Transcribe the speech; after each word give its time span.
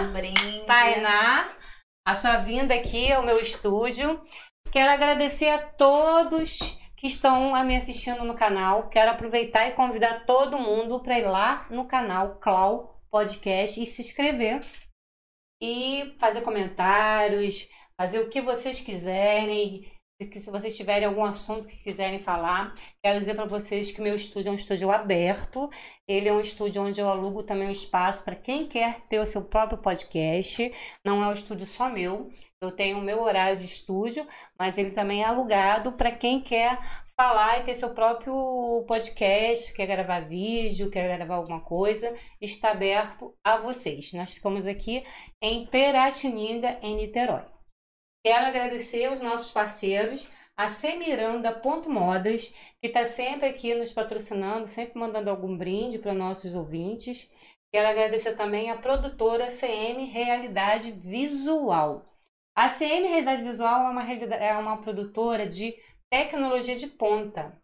Um 0.00 0.12
brinde. 0.12 0.64
Tainá, 0.64 1.56
a 2.06 2.14
sua 2.14 2.36
vinda 2.36 2.72
aqui 2.72 3.10
ao 3.10 3.24
meu 3.24 3.38
estúdio. 3.40 4.22
Quero 4.70 4.92
agradecer 4.92 5.48
a 5.48 5.58
todos 5.58 6.78
que 6.96 7.08
estão 7.08 7.52
me 7.64 7.74
assistindo 7.74 8.24
no 8.24 8.34
canal. 8.34 8.88
Quero 8.88 9.10
aproveitar 9.10 9.66
e 9.66 9.72
convidar 9.72 10.24
todo 10.24 10.58
mundo 10.58 11.02
para 11.02 11.18
ir 11.18 11.26
lá 11.26 11.66
no 11.68 11.84
canal 11.84 12.36
Clau 12.36 13.00
Podcast 13.10 13.82
e 13.82 13.86
se 13.86 14.02
inscrever 14.02 14.64
e 15.60 16.14
fazer 16.20 16.42
comentários, 16.42 17.68
fazer 18.00 18.20
o 18.20 18.28
que 18.28 18.40
vocês 18.40 18.80
quiserem 18.80 19.90
que 20.26 20.40
se 20.40 20.50
vocês 20.50 20.76
tiverem 20.76 21.06
algum 21.06 21.24
assunto 21.24 21.68
que 21.68 21.76
quiserem 21.76 22.18
falar, 22.18 22.74
quero 23.00 23.18
dizer 23.20 23.34
para 23.34 23.44
vocês 23.44 23.92
que 23.92 24.00
meu 24.00 24.16
estúdio 24.16 24.48
é 24.48 24.52
um 24.52 24.56
estúdio 24.56 24.90
aberto. 24.90 25.70
Ele 26.08 26.28
é 26.28 26.32
um 26.32 26.40
estúdio 26.40 26.82
onde 26.82 27.00
eu 27.00 27.08
alugo 27.08 27.44
também 27.44 27.68
um 27.68 27.72
espaço 27.72 28.24
para 28.24 28.34
quem 28.34 28.66
quer 28.66 29.00
ter 29.02 29.20
o 29.20 29.26
seu 29.26 29.42
próprio 29.42 29.78
podcast. 29.78 30.72
Não 31.04 31.22
é 31.22 31.28
um 31.28 31.32
estúdio 31.32 31.66
só 31.66 31.88
meu. 31.88 32.30
Eu 32.60 32.72
tenho 32.72 32.98
o 32.98 33.02
meu 33.02 33.22
horário 33.22 33.56
de 33.56 33.64
estúdio, 33.64 34.26
mas 34.58 34.76
ele 34.76 34.90
também 34.90 35.22
é 35.22 35.26
alugado 35.26 35.92
para 35.92 36.10
quem 36.10 36.40
quer 36.40 36.80
falar 37.16 37.60
e 37.60 37.62
ter 37.62 37.76
seu 37.76 37.90
próprio 37.90 38.84
podcast, 38.88 39.72
quer 39.72 39.86
gravar 39.86 40.20
vídeo, 40.20 40.90
quer 40.90 41.16
gravar 41.16 41.36
alguma 41.36 41.60
coisa, 41.60 42.12
está 42.40 42.72
aberto 42.72 43.32
a 43.44 43.56
vocês. 43.56 44.12
Nós 44.12 44.34
ficamos 44.34 44.66
aqui 44.66 45.04
em 45.40 45.66
Peratininga, 45.66 46.78
em 46.82 46.96
Niterói. 46.96 47.57
Quero 48.24 48.46
agradecer 48.46 49.10
os 49.12 49.20
nossos 49.20 49.52
parceiros, 49.52 50.28
a 50.56 50.66
Semiranda.modas, 50.66 52.48
que 52.80 52.88
está 52.88 53.04
sempre 53.04 53.46
aqui 53.48 53.74
nos 53.74 53.92
patrocinando, 53.92 54.66
sempre 54.66 54.98
mandando 54.98 55.30
algum 55.30 55.56
brinde 55.56 55.98
para 55.98 56.12
nossos 56.12 56.54
ouvintes. 56.54 57.30
Quero 57.72 57.88
agradecer 57.88 58.34
também 58.34 58.70
a 58.70 58.76
produtora 58.76 59.46
CM 59.46 60.04
Realidade 60.04 60.90
Visual. 60.90 62.04
A 62.56 62.68
CM 62.68 63.06
Realidade 63.06 63.42
Visual 63.42 63.86
é 63.86 63.90
uma, 63.90 64.12
é 64.34 64.58
uma 64.58 64.82
produtora 64.82 65.46
de 65.46 65.76
tecnologia 66.10 66.74
de 66.74 66.88
ponta. 66.88 67.56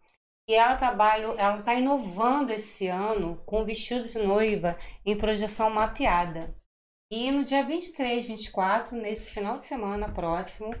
E 0.47 0.53
ela 0.53 0.75
trabalha, 0.75 1.25
ela 1.37 1.59
está 1.59 1.73
inovando 1.73 2.53
esse 2.53 2.87
ano 2.87 3.41
com 3.45 3.63
vestidos 3.63 4.13
de 4.13 4.19
noiva 4.19 4.77
em 5.05 5.17
projeção 5.17 5.69
mapeada. 5.69 6.55
E 7.11 7.31
no 7.31 7.43
dia 7.43 7.63
23, 7.63 8.27
24, 8.27 8.95
nesse 8.95 9.31
final 9.31 9.57
de 9.57 9.63
semana 9.63 10.11
próximo, 10.11 10.73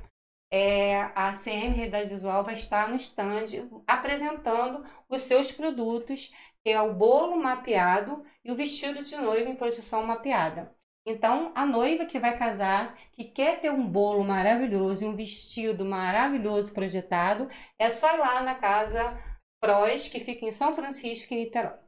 é, 0.51 1.01
a 1.15 1.31
CM 1.31 1.75
Realidade 1.75 2.09
Visual 2.09 2.43
vai 2.43 2.53
estar 2.53 2.87
no 2.89 2.95
stand 2.95 3.69
apresentando 3.85 4.81
os 5.07 5.21
seus 5.21 5.51
produtos, 5.51 6.31
que 6.63 6.71
é 6.71 6.81
o 6.81 6.93
bolo 6.93 7.37
mapeado 7.37 8.23
e 8.43 8.51
o 8.51 8.55
vestido 8.55 9.03
de 9.03 9.15
noiva 9.17 9.49
em 9.49 9.55
posição 9.55 10.03
mapeada. 10.03 10.75
Então, 11.05 11.51
a 11.53 11.65
noiva 11.65 12.05
que 12.05 12.19
vai 12.19 12.37
casar, 12.37 12.97
que 13.11 13.25
quer 13.25 13.59
ter 13.59 13.71
um 13.71 13.87
bolo 13.87 14.23
maravilhoso 14.23 15.03
e 15.05 15.07
um 15.07 15.13
vestido 15.13 15.85
maravilhoso 15.85 16.73
projetado, 16.73 17.47
é 17.77 17.89
só 17.91 18.15
ir 18.15 18.17
lá 18.17 18.41
na 18.41 18.55
casa 18.55 19.15
Frois, 19.63 20.07
que 20.07 20.19
fica 20.19 20.45
em 20.45 20.51
São 20.51 20.73
Francisco, 20.73 21.33
em 21.33 21.45
Niterói. 21.45 21.84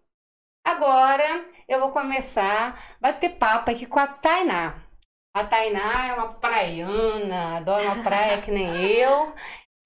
Agora 0.68 1.46
eu 1.66 1.80
vou 1.80 1.92
começar 1.92 2.72
a 2.72 2.78
bater 3.00 3.38
papo 3.38 3.72
aqui 3.72 3.86
com 3.86 4.00
a 4.00 4.06
Tainá. 4.06 4.76
A 5.34 5.46
Tainá 5.46 6.08
é 6.08 6.14
uma 6.14 6.34
praiana, 6.34 7.56
adora 7.56 7.86
uma 7.86 8.04
praia 8.04 8.42
que 8.42 8.52
nem 8.52 8.76
eu. 8.76 9.34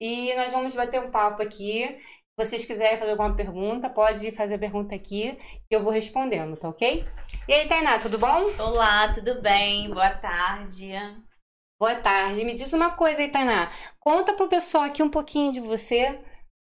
E 0.00 0.34
nós 0.34 0.50
vamos 0.50 0.74
bater 0.74 1.00
um 1.00 1.08
papo 1.08 1.40
aqui. 1.40 1.86
Se 1.86 2.36
vocês 2.36 2.64
quiserem 2.64 2.98
fazer 2.98 3.12
alguma 3.12 3.36
pergunta, 3.36 3.88
pode 3.88 4.32
fazer 4.32 4.56
a 4.56 4.58
pergunta 4.58 4.92
aqui 4.92 5.38
que 5.70 5.76
eu 5.76 5.80
vou 5.80 5.92
respondendo, 5.92 6.56
tá 6.56 6.68
ok? 6.68 7.06
E 7.46 7.52
aí, 7.52 7.68
Tainá, 7.68 8.00
tudo 8.00 8.18
bom? 8.18 8.50
Olá, 8.58 9.12
tudo 9.12 9.40
bem? 9.40 9.88
Boa 9.88 10.10
tarde. 10.10 10.90
Boa 11.80 11.94
tarde. 11.94 12.44
Me 12.44 12.54
diz 12.54 12.72
uma 12.72 12.90
coisa 12.90 13.20
aí, 13.20 13.30
Tainá. 13.30 13.70
Conta 14.00 14.32
pro 14.32 14.48
pessoal 14.48 14.82
aqui 14.82 15.00
um 15.00 15.10
pouquinho 15.10 15.52
de 15.52 15.60
você, 15.60 16.20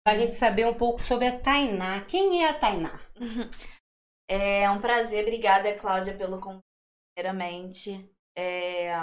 pra 0.06 0.16
gente 0.16 0.34
saber 0.34 0.68
um 0.68 0.74
pouco 0.74 1.02
sobre 1.02 1.28
a 1.28 1.40
Tainá. 1.40 2.02
Quem 2.02 2.44
é 2.44 2.50
a 2.50 2.54
Tainá? 2.54 2.92
É 4.34 4.70
um 4.70 4.80
prazer, 4.80 5.24
obrigada, 5.24 5.78
Cláudia, 5.78 6.16
pelo 6.18 6.40
convite, 6.40 6.64
primeiramente. 7.14 8.10
É... 8.34 8.94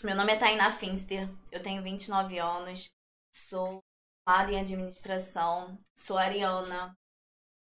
Meu 0.00 0.14
nome 0.14 0.32
é 0.32 0.36
Tainá 0.36 0.70
Finster, 0.70 1.28
eu 1.50 1.60
tenho 1.60 1.82
29 1.82 2.38
anos, 2.38 2.88
sou 3.34 3.80
formada 4.24 4.52
em 4.52 4.60
administração, 4.60 5.76
sou 5.98 6.16
ariana, 6.16 6.96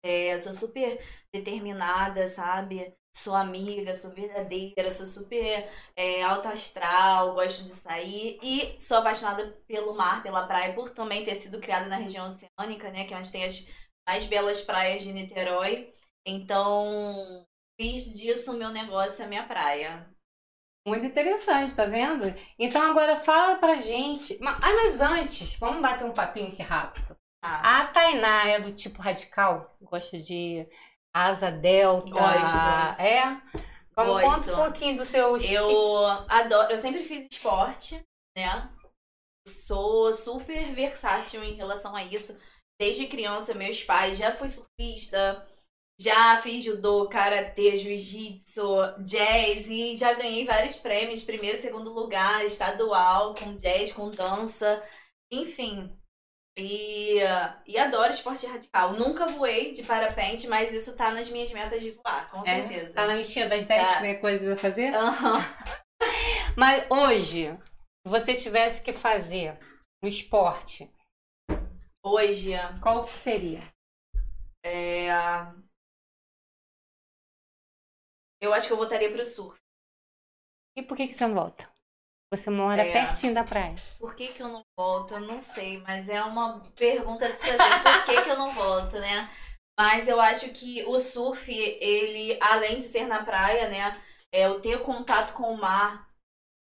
é, 0.05 0.37
sou 0.37 0.53
super 0.53 1.03
determinada, 1.33 2.27
sabe? 2.27 2.95
Sou 3.17 3.35
amiga, 3.35 3.95
sou 3.95 4.13
verdadeira, 4.13 4.91
sou 4.91 5.07
super 5.07 5.67
é, 5.97 6.23
alto 6.23 6.49
astral, 6.49 7.33
gosto 7.33 7.65
de 7.65 7.71
sair 7.71 8.39
e 8.43 8.79
sou 8.79 8.99
apaixonada 8.99 9.53
pelo 9.67 9.95
mar, 9.95 10.23
pela 10.23 10.47
praia, 10.47 10.75
por 10.75 10.91
também 10.91 11.25
ter 11.25 11.35
sido 11.35 11.61
criada 11.61 11.87
na 11.87 11.97
região 11.97 12.27
oceânica, 12.27 12.91
né? 12.91 13.07
Que 13.07 13.15
é 13.15 13.17
onde 13.17 13.33
tem 13.33 13.45
as 13.45 13.65
mais 14.07 14.27
belas 14.27 14.61
praias 14.61 15.01
de 15.01 15.15
Niterói. 15.15 15.91
Então, 16.27 17.47
fiz 17.81 18.15
disso 18.17 18.53
o 18.53 18.57
meu 18.57 18.71
negócio, 18.71 19.25
a 19.25 19.29
minha 19.29 19.47
praia. 19.47 20.09
Muito 20.87 21.07
interessante, 21.07 21.75
tá 21.75 21.87
vendo? 21.87 22.27
Então 22.59 22.83
agora 22.83 23.17
fala 23.17 23.57
pra 23.57 23.77
gente. 23.77 24.39
Ah, 24.43 24.73
mas 24.75 25.01
antes, 25.01 25.57
vamos 25.57 25.81
bater 25.81 26.05
um 26.05 26.13
papinho 26.13 26.49
aqui 26.49 26.63
rápido. 26.63 27.17
Ah. 27.43 27.81
A 27.81 27.87
Tainá 27.87 28.49
é 28.49 28.61
do 28.61 28.71
tipo 28.71 29.01
radical? 29.01 29.75
Gosta 29.81 30.19
de 30.19 30.69
asa 31.15 31.51
delta? 31.51 32.11
Gosto. 32.11 33.01
É? 33.01 33.41
Vamos 33.97 34.21
Gosto. 34.21 34.39
conta 34.41 34.53
um 34.53 34.65
pouquinho 34.65 34.97
do 34.99 35.05
seu 35.05 35.39
Eu 35.39 36.07
adoro, 36.29 36.71
eu 36.71 36.79
sempre 36.79 37.03
fiz 37.03 37.27
esporte, 37.31 38.03
né? 38.37 38.71
Sou 39.47 40.13
super 40.13 40.75
versátil 40.75 41.43
em 41.43 41.55
relação 41.55 41.95
a 41.95 42.03
isso. 42.03 42.39
Desde 42.79 43.07
criança, 43.07 43.55
meus 43.55 43.83
pais 43.85 44.19
já 44.19 44.33
fui 44.33 44.49
surfista, 44.49 45.47
já 45.99 46.37
fiz 46.39 46.65
judô, 46.65 47.09
karatê, 47.09 47.77
jiu-jitsu, 47.77 48.65
jazz 49.05 49.69
e 49.69 49.95
já 49.97 50.13
ganhei 50.15 50.45
vários 50.45 50.77
prêmios, 50.77 51.23
primeiro, 51.23 51.57
segundo 51.57 51.93
lugar, 51.93 52.45
estadual, 52.45 53.35
com 53.35 53.55
jazz, 53.55 53.93
com 53.93 54.11
dança, 54.11 54.83
enfim. 55.33 55.97
E, 56.57 57.19
e 57.67 57.79
adoro 57.79 58.13
esporte 58.13 58.47
radical. 58.47 58.93
Nunca 58.93 59.27
voei 59.27 59.73
de 59.73 59.83
parapente, 59.83 60.47
mas 60.47 60.73
isso 60.73 60.97
tá 60.97 61.11
nas 61.11 61.29
minhas 61.29 61.53
metas 61.53 61.81
de 61.81 61.91
voar, 61.91 62.31
com 62.31 62.43
é? 62.43 62.69
certeza. 62.69 62.95
Tá 62.95 63.07
na 63.07 63.15
listinha 63.15 63.49
das 63.49 63.65
10 63.65 63.93
tá. 63.93 64.15
coisas 64.17 64.49
a 64.49 64.61
fazer? 64.61 64.93
Uhum. 64.95 65.39
mas 66.57 66.87
hoje, 66.91 67.57
se 68.05 68.11
você 68.11 68.35
tivesse 68.35 68.83
que 68.83 68.93
fazer 68.93 69.59
um 70.03 70.09
esporte. 70.09 70.91
Hoje. 72.05 72.53
Qual 72.81 73.05
seria? 73.07 73.61
É 74.65 75.09
eu 78.45 78.55
acho 78.55 78.67
que 78.67 78.73
eu 78.73 78.77
voltaria 78.77 79.11
pro 79.11 79.25
surf. 79.25 79.59
E 80.77 80.83
por 80.83 80.97
que, 80.97 81.07
que 81.07 81.15
você 81.15 81.27
não 81.27 81.35
volta? 81.35 81.73
Você 82.33 82.51
mora 82.51 82.83
é. 82.83 82.93
pertinho 82.93 83.33
da 83.33 83.45
praia. 83.45 83.77
Por 83.99 84.15
que, 84.15 84.29
que 84.29 84.43
eu 84.43 84.49
não 84.49 84.63
volto? 84.77 85.15
Eu 85.15 85.21
não 85.21 85.39
sei, 85.39 85.79
mas 85.79 86.09
é 86.09 86.23
uma 86.23 86.61
pergunta 86.75 87.27
a 87.27 87.31
se 87.31 87.47
fazer. 87.47 87.83
Por 87.83 88.05
que, 88.07 88.23
que 88.23 88.31
eu 88.31 88.37
não 88.37 88.53
volto, 88.55 88.99
né? 88.99 89.31
Mas 89.79 90.09
eu 90.09 90.21
acho 90.21 90.51
que 90.51 90.85
o 90.85 90.99
surf, 90.99 91.53
ele, 91.53 92.37
além 92.41 92.77
de 92.77 92.83
ser 92.83 93.07
na 93.07 93.25
praia, 93.25 93.69
né? 93.69 94.03
É, 94.33 94.49
o 94.49 94.61
ter 94.61 94.83
contato 94.83 95.33
com 95.35 95.53
o 95.53 95.57
mar, 95.57 96.09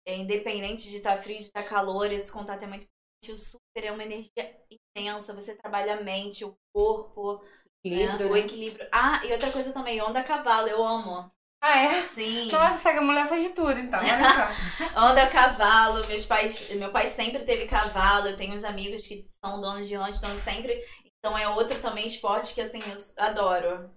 é, 0.06 0.16
independente 0.16 0.90
de 0.90 0.98
estar 0.98 1.16
tá 1.16 1.22
frio, 1.22 1.38
de 1.38 1.46
estar 1.46 1.64
tá 1.64 1.70
calor, 1.70 2.12
esse 2.12 2.32
contato 2.32 2.64
é 2.64 2.68
muito 2.68 2.84
importante. 2.84 3.32
O 3.32 3.38
super 3.38 3.86
é 3.86 3.92
uma 3.92 4.04
energia 4.04 4.62
intensa, 4.70 5.34
você 5.34 5.56
trabalha 5.56 5.94
a 5.94 6.02
mente, 6.02 6.44
o 6.44 6.54
corpo, 6.74 7.42
equilíbrio, 7.86 8.26
né? 8.26 8.32
o 8.32 8.36
equilíbrio. 8.36 8.88
Ah, 8.92 9.26
e 9.26 9.32
outra 9.32 9.52
coisa 9.52 9.72
também, 9.72 10.02
onda 10.02 10.24
cavalo, 10.24 10.68
eu 10.68 10.84
amo. 10.84 11.30
Ah, 11.62 11.78
é? 11.78 12.02
Sim. 12.02 12.48
Nossa, 12.52 12.90
essa 12.90 13.02
mulher 13.02 13.28
faz 13.28 13.44
de 13.44 13.50
tudo, 13.50 13.78
então. 13.78 14.00
Olha 14.00 14.18
só. 14.18 14.90
Anda 15.00 15.24
a 15.24 15.30
cavalo. 15.30 16.06
Meus 16.08 16.26
pais, 16.26 16.70
meu 16.72 16.92
pai 16.92 17.06
sempre 17.06 17.44
teve 17.44 17.68
cavalo. 17.68 18.28
Eu 18.28 18.36
tenho 18.36 18.56
uns 18.56 18.64
amigos 18.64 19.04
que 19.04 19.28
são 19.44 19.62
donos 19.62 19.88
de 19.88 19.96
rancho, 19.96 20.18
então 20.18 20.36
sempre. 20.36 20.82
Então 21.20 21.38
é 21.38 21.48
outro 21.48 21.80
também 21.80 22.08
esporte 22.08 22.56
que, 22.56 22.62
assim, 22.62 22.80
eu 22.80 23.24
adoro. 23.24 23.92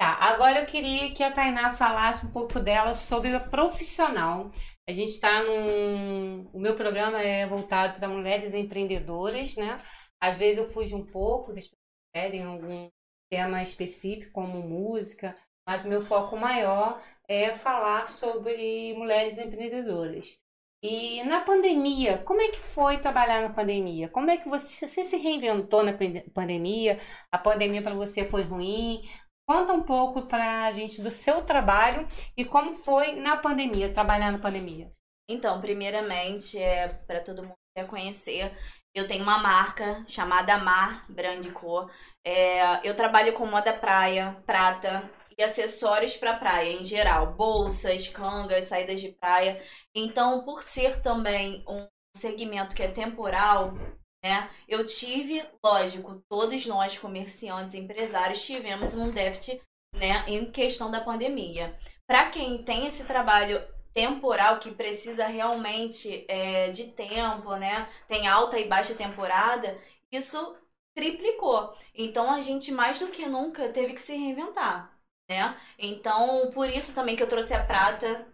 Tá, 0.00 0.14
agora 0.14 0.58
eu 0.58 0.66
queria 0.66 1.14
que 1.14 1.22
a 1.22 1.30
Tainá 1.32 1.72
falasse 1.72 2.26
um 2.26 2.32
pouco 2.32 2.58
dela 2.58 2.92
sobre 2.92 3.32
a 3.32 3.40
profissional. 3.40 4.50
A 4.88 4.92
gente 4.92 5.10
está 5.10 5.42
num. 5.44 6.50
O 6.52 6.58
meu 6.58 6.74
programa 6.74 7.22
é 7.22 7.46
voltado 7.46 7.98
para 7.98 8.08
mulheres 8.08 8.52
empreendedoras, 8.54 9.54
né? 9.54 9.80
Às 10.20 10.36
vezes 10.36 10.58
eu 10.58 10.64
fujo 10.66 10.96
um 10.96 11.06
pouco, 11.06 11.46
porque 11.46 11.60
as 11.60 11.68
pessoas 11.68 11.84
pedem 12.12 12.44
algum 12.44 12.90
tema 13.30 13.62
específico, 13.62 14.32
como 14.32 14.60
música, 14.60 15.36
mas 15.66 15.84
o 15.84 15.88
meu 15.88 16.02
foco 16.02 16.36
maior 16.36 17.00
é 17.28 17.52
falar 17.52 18.06
sobre 18.06 18.94
mulheres 18.94 19.38
empreendedoras. 19.38 20.38
E 20.82 21.24
na 21.24 21.40
pandemia, 21.40 22.18
como 22.18 22.42
é 22.42 22.48
que 22.48 22.58
foi 22.58 22.98
trabalhar 22.98 23.40
na 23.40 23.54
pandemia? 23.54 24.06
Como 24.10 24.30
é 24.30 24.36
que 24.36 24.46
você, 24.46 24.86
você 24.86 25.02
se 25.02 25.16
reinventou 25.16 25.82
na 25.82 25.94
pandemia? 26.34 26.98
A 27.32 27.38
pandemia 27.38 27.80
para 27.80 27.94
você 27.94 28.22
foi 28.22 28.42
ruim? 28.42 29.00
Conta 29.48 29.72
um 29.72 29.82
pouco 29.82 30.26
pra 30.26 30.70
gente 30.72 31.00
do 31.00 31.08
seu 31.08 31.42
trabalho 31.42 32.06
e 32.36 32.44
como 32.44 32.74
foi 32.74 33.14
na 33.14 33.36
pandemia, 33.36 33.94
trabalhar 33.94 34.30
na 34.30 34.38
pandemia. 34.38 34.92
Então, 35.28 35.58
primeiramente, 35.58 36.58
é 36.58 36.88
para 36.88 37.20
todo 37.20 37.42
mundo 37.42 37.54
conhecer, 37.88 38.52
eu 38.94 39.08
tenho 39.08 39.22
uma 39.22 39.38
marca 39.38 40.04
chamada 40.06 40.58
Mar 40.58 41.04
Brand 41.10 41.50
Co. 41.52 41.90
É, 42.24 42.86
eu 42.88 42.94
trabalho 42.94 43.32
com 43.32 43.46
moda 43.46 43.72
praia, 43.72 44.36
prata 44.46 45.10
e 45.36 45.42
acessórios 45.42 46.16
para 46.16 46.36
praia 46.36 46.72
em 46.72 46.84
geral, 46.84 47.34
bolsas, 47.34 48.08
cangas, 48.08 48.64
saídas 48.64 49.00
de 49.00 49.10
praia. 49.10 49.62
Então, 49.94 50.44
por 50.44 50.62
ser 50.62 51.00
também 51.02 51.64
um 51.68 51.86
segmento 52.16 52.74
que 52.74 52.82
é 52.82 52.88
temporal, 52.88 53.74
né? 54.22 54.48
Eu 54.68 54.86
tive, 54.86 55.44
lógico, 55.62 56.22
todos 56.28 56.64
nós 56.66 56.96
comerciantes, 56.96 57.74
empresários 57.74 58.44
tivemos 58.44 58.94
um 58.94 59.10
déficit, 59.10 59.60
né, 59.94 60.24
em 60.26 60.50
questão 60.50 60.90
da 60.90 61.00
pandemia. 61.00 61.78
Para 62.06 62.30
quem 62.30 62.64
tem 62.64 62.86
esse 62.86 63.04
trabalho 63.04 63.62
temporal 63.92 64.58
que 64.58 64.72
precisa 64.72 65.26
realmente 65.26 66.24
é, 66.28 66.68
de 66.70 66.88
tempo, 66.88 67.54
né? 67.56 67.88
Tem 68.08 68.26
alta 68.26 68.58
e 68.58 68.68
baixa 68.68 68.94
temporada, 68.94 69.78
isso 70.10 70.56
triplicou. 70.94 71.72
Então 71.94 72.32
a 72.32 72.40
gente 72.40 72.72
mais 72.72 72.98
do 72.98 73.08
que 73.08 73.26
nunca 73.26 73.68
teve 73.68 73.92
que 73.92 74.00
se 74.00 74.14
reinventar, 74.16 74.93
né? 75.28 75.58
Então 75.78 76.50
por 76.52 76.68
isso 76.68 76.94
também 76.94 77.16
que 77.16 77.22
eu 77.22 77.28
trouxe 77.28 77.54
a 77.54 77.64
prata. 77.64 78.26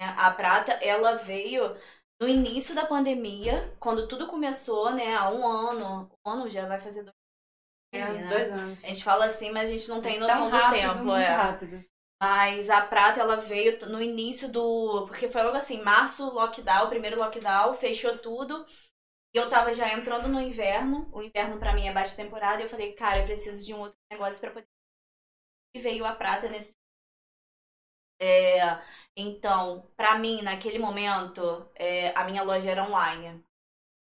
Né? 0.00 0.14
A 0.16 0.30
prata 0.30 0.72
ela 0.72 1.14
veio 1.14 1.76
no 2.20 2.28
início 2.28 2.74
da 2.74 2.86
pandemia, 2.86 3.76
quando 3.78 4.08
tudo 4.08 4.26
começou, 4.26 4.90
né? 4.92 5.14
Há 5.14 5.30
um 5.30 5.46
ano, 5.46 6.10
um 6.26 6.30
ano 6.30 6.50
já 6.50 6.66
vai 6.66 6.78
fazer 6.78 7.02
dois 7.02 7.14
é, 7.92 8.12
né? 8.12 8.28
dois 8.28 8.50
anos. 8.50 8.84
A 8.84 8.88
gente 8.88 9.04
fala 9.04 9.24
assim, 9.24 9.50
mas 9.50 9.70
a 9.70 9.72
gente 9.72 9.88
não 9.88 10.02
tem 10.02 10.18
noção 10.18 10.48
rápido, 10.48 10.68
do 10.68 10.74
tempo. 10.74 11.04
Muito 11.04 11.20
é. 11.20 11.34
rápido. 11.34 11.84
Mas 12.20 12.68
a 12.68 12.80
prata, 12.80 13.20
ela 13.20 13.36
veio 13.36 13.78
no 13.88 14.02
início 14.02 14.50
do. 14.50 15.06
Porque 15.06 15.28
foi 15.28 15.42
logo 15.42 15.56
assim: 15.56 15.80
março, 15.82 16.28
lockdown, 16.34 16.88
primeiro 16.88 17.16
lockdown, 17.16 17.72
fechou 17.74 18.18
tudo. 18.18 18.66
E 19.34 19.38
eu 19.38 19.48
tava 19.48 19.72
já 19.72 19.92
entrando 19.92 20.28
no 20.28 20.40
inverno. 20.40 21.08
O 21.12 21.22
inverno 21.22 21.58
para 21.58 21.72
mim 21.72 21.86
é 21.86 21.92
baixa 21.92 22.16
temporada. 22.16 22.60
E 22.60 22.64
eu 22.64 22.68
falei, 22.68 22.92
cara, 22.92 23.18
eu 23.18 23.24
preciso 23.24 23.64
de 23.64 23.72
um 23.72 23.80
outro 23.80 23.96
negócio 24.10 24.40
para 24.40 24.50
poder. 24.50 24.66
E 25.78 25.80
veio 25.80 26.04
a 26.04 26.12
prata 26.12 26.48
nesse. 26.48 26.72
É, 28.20 28.82
então, 29.16 29.88
para 29.96 30.18
mim, 30.18 30.42
naquele 30.42 30.76
momento, 30.76 31.70
é, 31.76 32.12
a 32.16 32.24
minha 32.24 32.42
loja 32.42 32.68
era 32.68 32.84
online. 32.84 33.44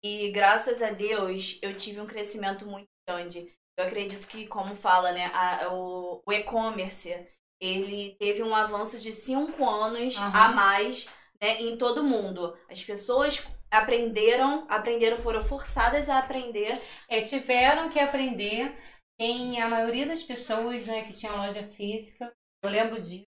E 0.02 0.32
graças 0.32 0.82
a 0.82 0.92
Deus, 0.92 1.60
eu 1.62 1.76
tive 1.76 2.00
um 2.00 2.08
crescimento 2.08 2.66
muito 2.66 2.88
grande. 3.06 3.54
Eu 3.78 3.86
acredito 3.86 4.28
que, 4.28 4.48
como 4.48 4.76
fala, 4.76 5.12
né, 5.12 5.26
a, 5.34 5.74
o, 5.74 6.24
o 6.26 6.32
e-commerce 6.32 7.28
ele 7.60 8.16
teve 8.18 8.44
um 8.44 8.56
avanço 8.56 8.98
de 8.98 9.12
cinco 9.12 9.68
anos 9.68 10.16
uhum. 10.16 10.24
a 10.24 10.48
mais 10.50 11.08
né, 11.42 11.60
em 11.60 11.78
todo 11.78 12.04
mundo. 12.04 12.58
As 12.70 12.82
pessoas 12.82 13.46
aprenderam, 13.70 14.66
aprenderam, 14.70 15.18
foram 15.18 15.44
forçadas 15.44 16.08
a 16.08 16.20
aprender. 16.20 16.80
É, 17.10 17.22
tiveram 17.22 17.90
que 17.90 18.00
aprender. 18.00 18.74
Em 19.20 19.62
a 19.62 19.70
maioria 19.70 20.06
das 20.06 20.24
pessoas 20.24 20.86
né, 20.88 21.04
que 21.04 21.18
tinham 21.18 21.38
loja 21.38 21.64
física, 21.64 22.32
eu 22.64 22.70
lembro 22.70 23.02
disso. 23.02 23.26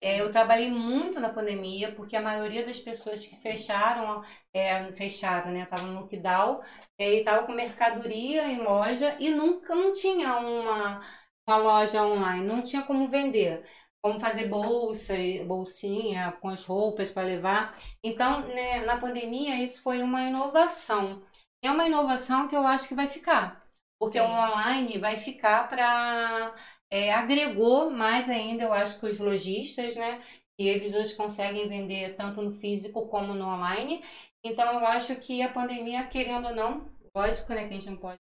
É, 0.00 0.20
eu 0.20 0.30
trabalhei 0.30 0.70
muito 0.70 1.18
na 1.20 1.28
pandemia, 1.28 1.92
porque 1.94 2.16
a 2.16 2.22
maioria 2.22 2.64
das 2.64 2.78
pessoas 2.78 3.26
que 3.26 3.36
fecharam, 3.36 4.22
é, 4.54 4.92
fecharam, 4.92 5.50
né? 5.52 5.62
Estavam 5.64 5.88
no 5.88 6.00
lockdown, 6.00 6.60
é, 6.98 7.14
e 7.14 7.18
estavam 7.18 7.44
com 7.46 7.52
mercadoria 7.52 8.46
em 8.46 8.58
loja 8.62 9.16
e 9.20 9.30
nunca 9.30 9.74
não 9.74 9.92
tinha 9.92 10.36
uma 10.36 11.00
uma 11.48 11.56
loja 11.56 12.02
online, 12.04 12.46
não 12.46 12.62
tinha 12.62 12.82
como 12.82 13.08
vender, 13.08 13.62
como 14.02 14.20
fazer 14.20 14.46
bolsa, 14.48 15.14
bolsinha 15.46 16.32
com 16.40 16.48
as 16.48 16.64
roupas 16.66 17.10
para 17.10 17.26
levar. 17.26 17.74
Então, 18.04 18.40
né, 18.48 18.84
na 18.84 18.98
pandemia, 18.98 19.56
isso 19.56 19.82
foi 19.82 20.02
uma 20.02 20.22
inovação. 20.22 21.22
É 21.62 21.70
uma 21.70 21.86
inovação 21.86 22.46
que 22.48 22.54
eu 22.56 22.66
acho 22.66 22.86
que 22.88 22.94
vai 22.94 23.06
ficar, 23.08 23.67
porque 23.98 24.18
Sim. 24.18 24.24
o 24.24 24.30
online 24.30 24.98
vai 24.98 25.16
ficar 25.16 25.68
para. 25.68 26.54
É, 26.90 27.12
agregou 27.12 27.90
mais 27.90 28.28
ainda, 28.28 28.64
eu 28.64 28.72
acho 28.72 28.98
que 28.98 29.06
os 29.06 29.18
lojistas, 29.18 29.94
né? 29.96 30.22
E 30.58 30.66
eles 30.68 30.94
hoje 30.94 31.14
conseguem 31.14 31.68
vender 31.68 32.16
tanto 32.16 32.42
no 32.42 32.50
físico 32.50 33.06
como 33.08 33.34
no 33.34 33.46
online. 33.46 34.02
Então, 34.44 34.80
eu 34.80 34.86
acho 34.86 35.14
que 35.16 35.42
a 35.42 35.48
pandemia, 35.48 36.04
querendo 36.04 36.48
ou 36.48 36.54
não, 36.54 36.90
lógico 37.14 37.52
né, 37.52 37.66
que 37.66 37.74
a 37.74 37.78
gente 37.78 37.90
não 37.90 37.96
pode 37.96 38.18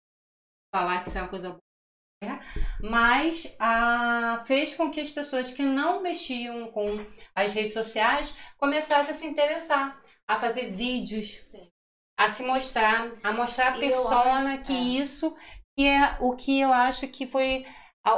falar 0.74 1.02
que 1.02 1.10
isso 1.10 1.18
é 1.18 1.22
uma 1.22 1.30
coisa 1.30 1.50
boa 1.50 1.62
mas 2.82 3.52
ah, 3.60 4.44
fez 4.46 4.76
com 4.76 4.92
que 4.92 5.00
as 5.00 5.10
pessoas 5.10 5.50
que 5.50 5.64
não 5.64 6.02
mexiam 6.02 6.68
com 6.72 7.04
as 7.36 7.54
redes 7.54 7.74
sociais 7.74 8.34
começassem 8.58 9.12
a 9.12 9.14
se 9.14 9.26
interessar, 9.26 10.00
a 10.28 10.38
fazer 10.38 10.68
vídeos, 10.70 11.32
Sim. 11.32 11.68
a 12.18 12.30
se 12.30 12.44
mostrar, 12.44 13.12
a 13.24 13.34
mostrar 13.34 13.70
a 13.70 13.80
persona 13.80 14.56
acho, 14.56 14.64
que 14.64 14.74
é. 14.74 15.02
isso 15.02 15.36
que 15.82 15.88
é 15.88 16.18
o 16.20 16.36
que 16.36 16.60
eu 16.60 16.72
acho 16.72 17.08
que 17.08 17.26
foi. 17.26 17.66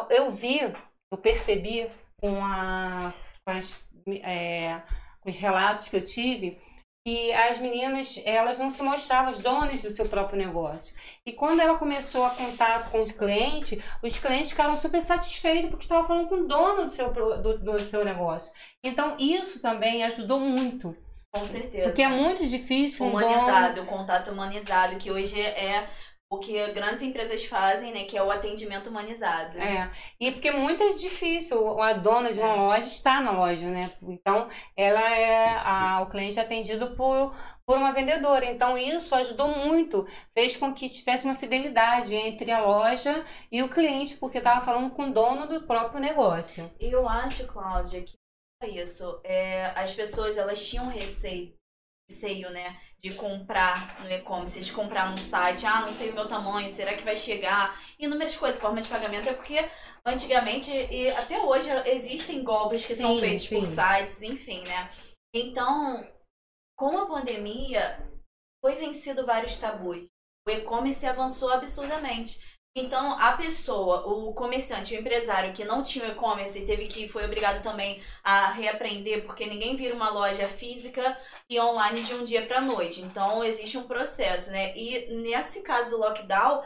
Eu 0.09 0.29
vi, 0.29 0.59
eu 0.59 1.17
percebi 1.17 1.89
com, 2.19 2.43
a, 2.43 3.13
com, 3.45 3.53
as, 3.53 3.73
é, 4.07 4.81
com 5.21 5.29
os 5.29 5.37
relatos 5.37 5.87
que 5.87 5.95
eu 5.95 6.03
tive 6.03 6.59
e 7.05 7.33
as 7.33 7.57
meninas, 7.57 8.21
elas 8.23 8.57
não 8.57 8.69
se 8.69 8.81
mostravam 8.81 9.31
as 9.31 9.39
donas 9.39 9.81
do 9.81 9.91
seu 9.91 10.07
próprio 10.07 10.37
negócio. 10.37 10.95
E 11.25 11.33
quando 11.33 11.59
ela 11.59 11.77
começou 11.77 12.23
a 12.25 12.29
contato 12.29 12.89
com 12.89 13.01
os 13.01 13.11
clientes, 13.11 13.81
os 14.01 14.17
clientes 14.17 14.51
ficaram 14.51 14.75
super 14.75 15.01
satisfeitos 15.01 15.69
porque 15.69 15.83
estavam 15.83 16.05
falando 16.05 16.29
com 16.29 16.35
o 16.35 16.47
dono 16.47 16.85
do 16.85 16.91
seu, 16.91 17.11
do, 17.11 17.59
do 17.59 17.85
seu 17.85 18.05
negócio. 18.05 18.53
Então, 18.81 19.17
isso 19.19 19.61
também 19.61 20.03
ajudou 20.05 20.39
muito. 20.39 20.95
Com 21.33 21.43
certeza. 21.43 21.83
Porque 21.83 22.03
é 22.03 22.07
muito 22.07 22.45
difícil. 22.47 23.05
Humanizado, 23.05 23.81
um 23.81 23.85
dono... 23.85 23.87
o 23.87 23.97
contato 23.97 24.31
humanizado, 24.31 24.95
que 24.97 25.11
hoje 25.11 25.41
é 25.41 25.89
o 26.33 26.39
que 26.39 26.71
grandes 26.71 27.03
empresas 27.03 27.45
fazem, 27.45 27.93
né, 27.93 28.05
que 28.05 28.17
é 28.17 28.23
o 28.23 28.31
atendimento 28.31 28.89
humanizado. 28.89 29.59
É, 29.59 29.91
e 30.19 30.31
porque 30.31 30.47
é 30.47 30.51
muito 30.51 30.83
difícil 30.97 31.79
a 31.79 31.93
dona 31.93 32.31
de 32.31 32.39
uma 32.39 32.53
é. 32.53 32.55
loja 32.55 32.87
estar 32.87 33.21
na 33.21 33.31
loja, 33.31 33.69
né? 33.69 33.91
Então, 34.01 34.47
ela 34.75 35.01
é 35.15 35.57
a, 35.63 36.01
o 36.01 36.07
cliente 36.07 36.39
é 36.39 36.41
atendido 36.41 36.95
por, 36.95 37.35
por 37.65 37.77
uma 37.77 37.93
vendedora. 37.93 38.45
Então, 38.45 38.77
isso 38.77 39.13
ajudou 39.15 39.47
muito, 39.47 40.07
fez 40.33 40.57
com 40.57 40.73
que 40.73 40.89
tivesse 40.89 41.25
uma 41.25 41.35
fidelidade 41.35 42.15
entre 42.15 42.51
a 42.51 42.61
loja 42.61 43.23
e 43.51 43.61
o 43.61 43.69
cliente, 43.69 44.15
porque 44.15 44.39
estava 44.39 44.61
falando 44.61 44.91
com 44.91 45.09
o 45.09 45.13
dono 45.13 45.47
do 45.47 45.61
próprio 45.67 45.99
negócio. 45.99 46.71
E 46.79 46.91
eu 46.91 47.07
acho, 47.07 47.45
Cláudia, 47.45 48.01
que 48.01 48.15
é 48.63 48.69
isso, 48.69 49.19
é, 49.23 49.71
as 49.75 49.93
pessoas 49.93 50.37
elas 50.37 50.65
tinham 50.65 50.87
receio 50.87 51.53
receio, 52.13 52.49
né, 52.51 52.79
de 52.99 53.13
comprar 53.13 54.01
no 54.01 54.11
e-commerce, 54.11 54.61
de 54.61 54.71
comprar 54.71 55.09
no 55.09 55.17
site, 55.17 55.65
ah, 55.65 55.81
não 55.81 55.89
sei 55.89 56.11
o 56.11 56.13
meu 56.13 56.27
tamanho, 56.27 56.69
será 56.69 56.93
que 56.93 57.03
vai 57.03 57.15
chegar? 57.15 57.77
Inúmeras 57.97 58.37
coisas, 58.37 58.61
forma 58.61 58.81
de 58.81 58.87
pagamento, 58.87 59.27
é 59.27 59.33
porque 59.33 59.69
antigamente 60.05 60.71
e 60.71 61.09
até 61.11 61.39
hoje 61.39 61.69
existem 61.85 62.43
golpes 62.43 62.85
que 62.85 62.93
sim, 62.93 63.01
são 63.01 63.19
feitos 63.19 63.43
sim. 63.43 63.59
por 63.59 63.65
sites, 63.65 64.21
enfim, 64.21 64.63
né? 64.63 64.89
Então, 65.33 66.07
com 66.77 66.97
a 66.97 67.07
pandemia, 67.07 68.07
foi 68.63 68.75
vencido 68.75 69.25
vários 69.25 69.57
tabus. 69.57 70.05
O 70.45 70.51
e-commerce 70.51 71.05
avançou 71.05 71.51
absurdamente. 71.51 72.39
Então, 72.75 73.13
a 73.19 73.33
pessoa, 73.33 74.07
o 74.07 74.33
comerciante, 74.33 74.95
o 74.95 74.99
empresário 74.99 75.53
que 75.53 75.63
não 75.63 75.83
tinha 75.83 76.07
e-commerce 76.07 76.57
e 76.57 76.65
teve 76.65 76.87
que 76.87 77.07
foi 77.07 77.23
obrigado 77.23 77.61
também 77.61 78.01
a 78.23 78.51
reaprender, 78.51 79.25
porque 79.25 79.45
ninguém 79.45 79.75
vira 79.75 79.93
uma 79.93 80.09
loja 80.09 80.47
física 80.47 81.15
e 81.47 81.59
online 81.59 82.01
de 82.01 82.15
um 82.15 82.23
dia 82.23 82.47
para 82.47 82.59
noite. 82.61 82.99
Então, 83.01 83.43
existe 83.43 83.77
um 83.77 83.87
processo, 83.87 84.49
né? 84.49 84.75
E 84.75 85.13
nesse 85.13 85.61
caso 85.61 85.91
do 85.91 85.99
lockdown, 85.99 86.63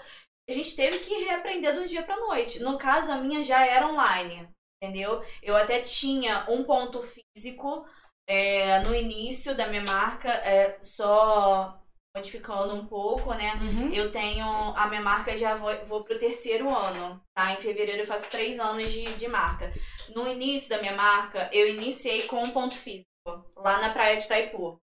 a 0.49 0.53
gente 0.53 0.77
teve 0.77 0.99
que 0.99 1.25
reaprender 1.25 1.75
do 1.75 1.83
dia 1.83 2.03
para 2.03 2.15
noite. 2.15 2.59
No 2.59 2.77
caso, 2.77 3.11
a 3.11 3.17
minha 3.17 3.43
já 3.43 3.65
era 3.65 3.85
online, 3.85 4.47
entendeu? 4.81 5.21
Eu 5.43 5.57
até 5.57 5.81
tinha 5.81 6.45
um 6.47 6.63
ponto 6.63 7.01
físico 7.01 7.85
é, 8.29 8.79
no 8.79 8.95
início 8.95 9.53
da 9.53 9.67
minha 9.67 9.83
marca, 9.83 10.29
é, 10.29 10.77
só 10.81 11.77
modificando 12.17 12.73
um 12.73 12.85
pouco, 12.85 13.33
né? 13.33 13.53
Uhum. 13.55 13.91
Eu 13.93 14.11
tenho 14.11 14.45
a 14.45 14.87
minha 14.87 15.01
marca 15.01 15.35
já 15.37 15.55
vou, 15.55 15.73
vou 15.85 16.03
pro 16.03 16.17
terceiro 16.17 16.69
ano, 16.75 17.21
tá? 17.33 17.53
Em 17.53 17.57
fevereiro 17.57 18.01
eu 18.01 18.07
faço 18.07 18.29
três 18.29 18.59
anos 18.59 18.91
de, 18.91 19.13
de 19.13 19.27
marca. 19.27 19.71
No 20.13 20.27
início 20.27 20.69
da 20.69 20.79
minha 20.79 20.95
marca, 20.95 21.49
eu 21.53 21.69
iniciei 21.69 22.23
com 22.23 22.43
um 22.43 22.51
ponto 22.51 22.75
físico, 22.75 23.07
lá 23.55 23.79
na 23.79 23.89
praia 23.91 24.15
de 24.15 24.23
Itaipu. 24.23 24.79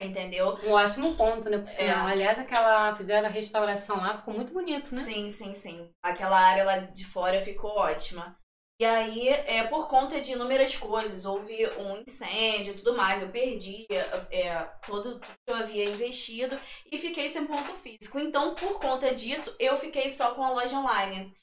Entendeu? 0.00 0.54
Um 0.64 0.72
ótimo 0.72 1.16
ponto, 1.16 1.50
né, 1.50 1.58
por 1.58 1.66
sinal. 1.66 2.08
É. 2.08 2.12
Aliás, 2.12 2.38
aquela 2.38 2.94
fizeram 2.94 3.26
a 3.26 3.30
restauração 3.30 3.96
lá, 3.96 4.16
ficou 4.16 4.32
muito 4.32 4.52
bonito, 4.52 4.94
né? 4.94 5.02
Sim, 5.02 5.28
sim, 5.28 5.52
sim. 5.52 5.90
Aquela 6.00 6.38
área 6.38 6.64
lá 6.64 6.78
de 6.78 7.04
fora 7.04 7.40
ficou 7.40 7.70
ótima. 7.76 8.38
E 8.80 8.84
aí, 8.84 9.28
é, 9.28 9.64
por 9.64 9.88
conta 9.88 10.20
de 10.20 10.32
inúmeras 10.32 10.76
coisas, 10.76 11.24
houve 11.24 11.66
um 11.80 11.96
incêndio 11.96 12.72
e 12.72 12.76
tudo 12.76 12.96
mais, 12.96 13.20
eu 13.20 13.28
perdi 13.28 13.86
é, 14.30 14.54
todo 14.86 15.18
que 15.18 15.26
eu 15.48 15.54
havia 15.56 15.84
investido 15.84 16.56
e 16.90 16.96
fiquei 16.96 17.28
sem 17.28 17.44
ponto 17.44 17.74
físico. 17.74 18.20
Então, 18.20 18.54
por 18.54 18.78
conta 18.78 19.12
disso, 19.12 19.52
eu 19.58 19.76
fiquei 19.76 20.08
só 20.08 20.32
com 20.34 20.44
a 20.44 20.50
loja 20.50 20.78
online. 20.78 21.34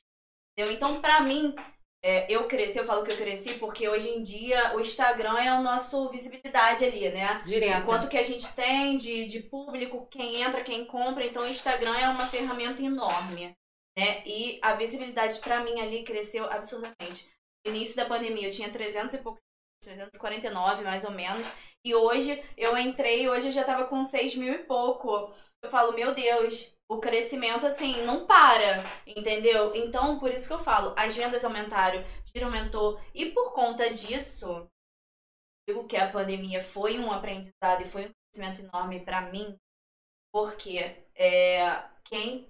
Entendeu? 0.53 0.73
Então, 0.73 1.01
para 1.01 1.19
mim, 1.19 1.53
é, 2.01 2.25
eu 2.31 2.47
cresci, 2.47 2.77
eu 2.77 2.85
falo 2.85 3.03
que 3.03 3.11
eu 3.11 3.17
cresci 3.17 3.55
porque 3.55 3.89
hoje 3.89 4.07
em 4.07 4.21
dia 4.21 4.73
o 4.73 4.79
Instagram 4.79 5.37
é 5.37 5.49
a 5.49 5.59
nossa 5.59 6.07
visibilidade 6.09 6.85
ali, 6.85 7.09
né? 7.09 7.41
Direto. 7.45 7.83
Quanto 7.83 8.07
que 8.07 8.17
a 8.17 8.23
gente 8.23 8.47
tem 8.53 8.95
de, 8.95 9.25
de 9.25 9.41
público, 9.41 10.07
quem 10.09 10.41
entra, 10.41 10.63
quem 10.63 10.85
compra. 10.85 11.25
Então 11.25 11.43
o 11.43 11.47
Instagram 11.47 11.97
é 11.97 12.07
uma 12.07 12.27
ferramenta 12.27 12.81
enorme, 12.81 13.53
né? 13.97 14.23
E 14.25 14.59
a 14.61 14.73
visibilidade 14.73 15.39
para 15.39 15.63
mim 15.63 15.79
ali 15.79 16.03
cresceu 16.03 16.45
absurdamente. 16.45 17.29
No 17.65 17.73
início 17.73 17.95
da 17.95 18.05
pandemia 18.05 18.47
eu 18.47 18.51
tinha 18.51 18.71
300 18.71 19.15
e 19.15 19.17
poucos 19.19 19.41
349 19.81 20.83
mais 20.83 21.03
ou 21.03 21.11
menos. 21.11 21.51
E 21.83 21.93
hoje 21.93 22.43
eu 22.57 22.77
entrei, 22.77 23.27
hoje 23.29 23.47
eu 23.47 23.51
já 23.51 23.63
tava 23.63 23.85
com 23.85 24.03
6 24.03 24.35
mil 24.35 24.53
e 24.53 24.59
pouco. 24.59 25.33
Eu 25.61 25.69
falo, 25.69 25.93
meu 25.93 26.13
Deus, 26.13 26.75
o 26.87 26.99
crescimento, 26.99 27.65
assim, 27.65 28.01
não 28.03 28.25
para, 28.25 28.83
entendeu? 29.05 29.75
Então, 29.75 30.19
por 30.19 30.31
isso 30.31 30.47
que 30.47 30.53
eu 30.53 30.59
falo, 30.59 30.93
as 30.97 31.15
vendas 31.15 31.43
aumentaram, 31.43 32.01
o 32.01 32.05
giro 32.27 32.45
aumentou. 32.45 32.99
E 33.13 33.31
por 33.31 33.53
conta 33.53 33.89
disso, 33.89 34.67
digo 35.67 35.87
que 35.87 35.97
a 35.97 36.11
pandemia 36.11 36.61
foi 36.61 36.99
um 36.99 37.11
aprendizado 37.11 37.81
e 37.81 37.87
foi 37.87 38.05
um 38.05 38.11
crescimento 38.31 38.61
enorme 38.61 39.03
para 39.03 39.21
mim, 39.21 39.57
porque 40.31 40.79
é, 41.15 41.83
quem 42.03 42.47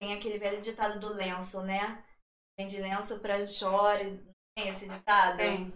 tem 0.00 0.14
aquele 0.14 0.38
velho 0.38 0.60
ditado 0.60 1.00
do 1.00 1.12
lenço, 1.12 1.62
né? 1.62 2.04
Vende 2.58 2.80
lenço 2.80 3.18
pra 3.20 3.38
chora, 3.38 4.04
tem 4.56 4.68
esse 4.68 4.88
ditado? 4.88 5.36
Tem. 5.36 5.72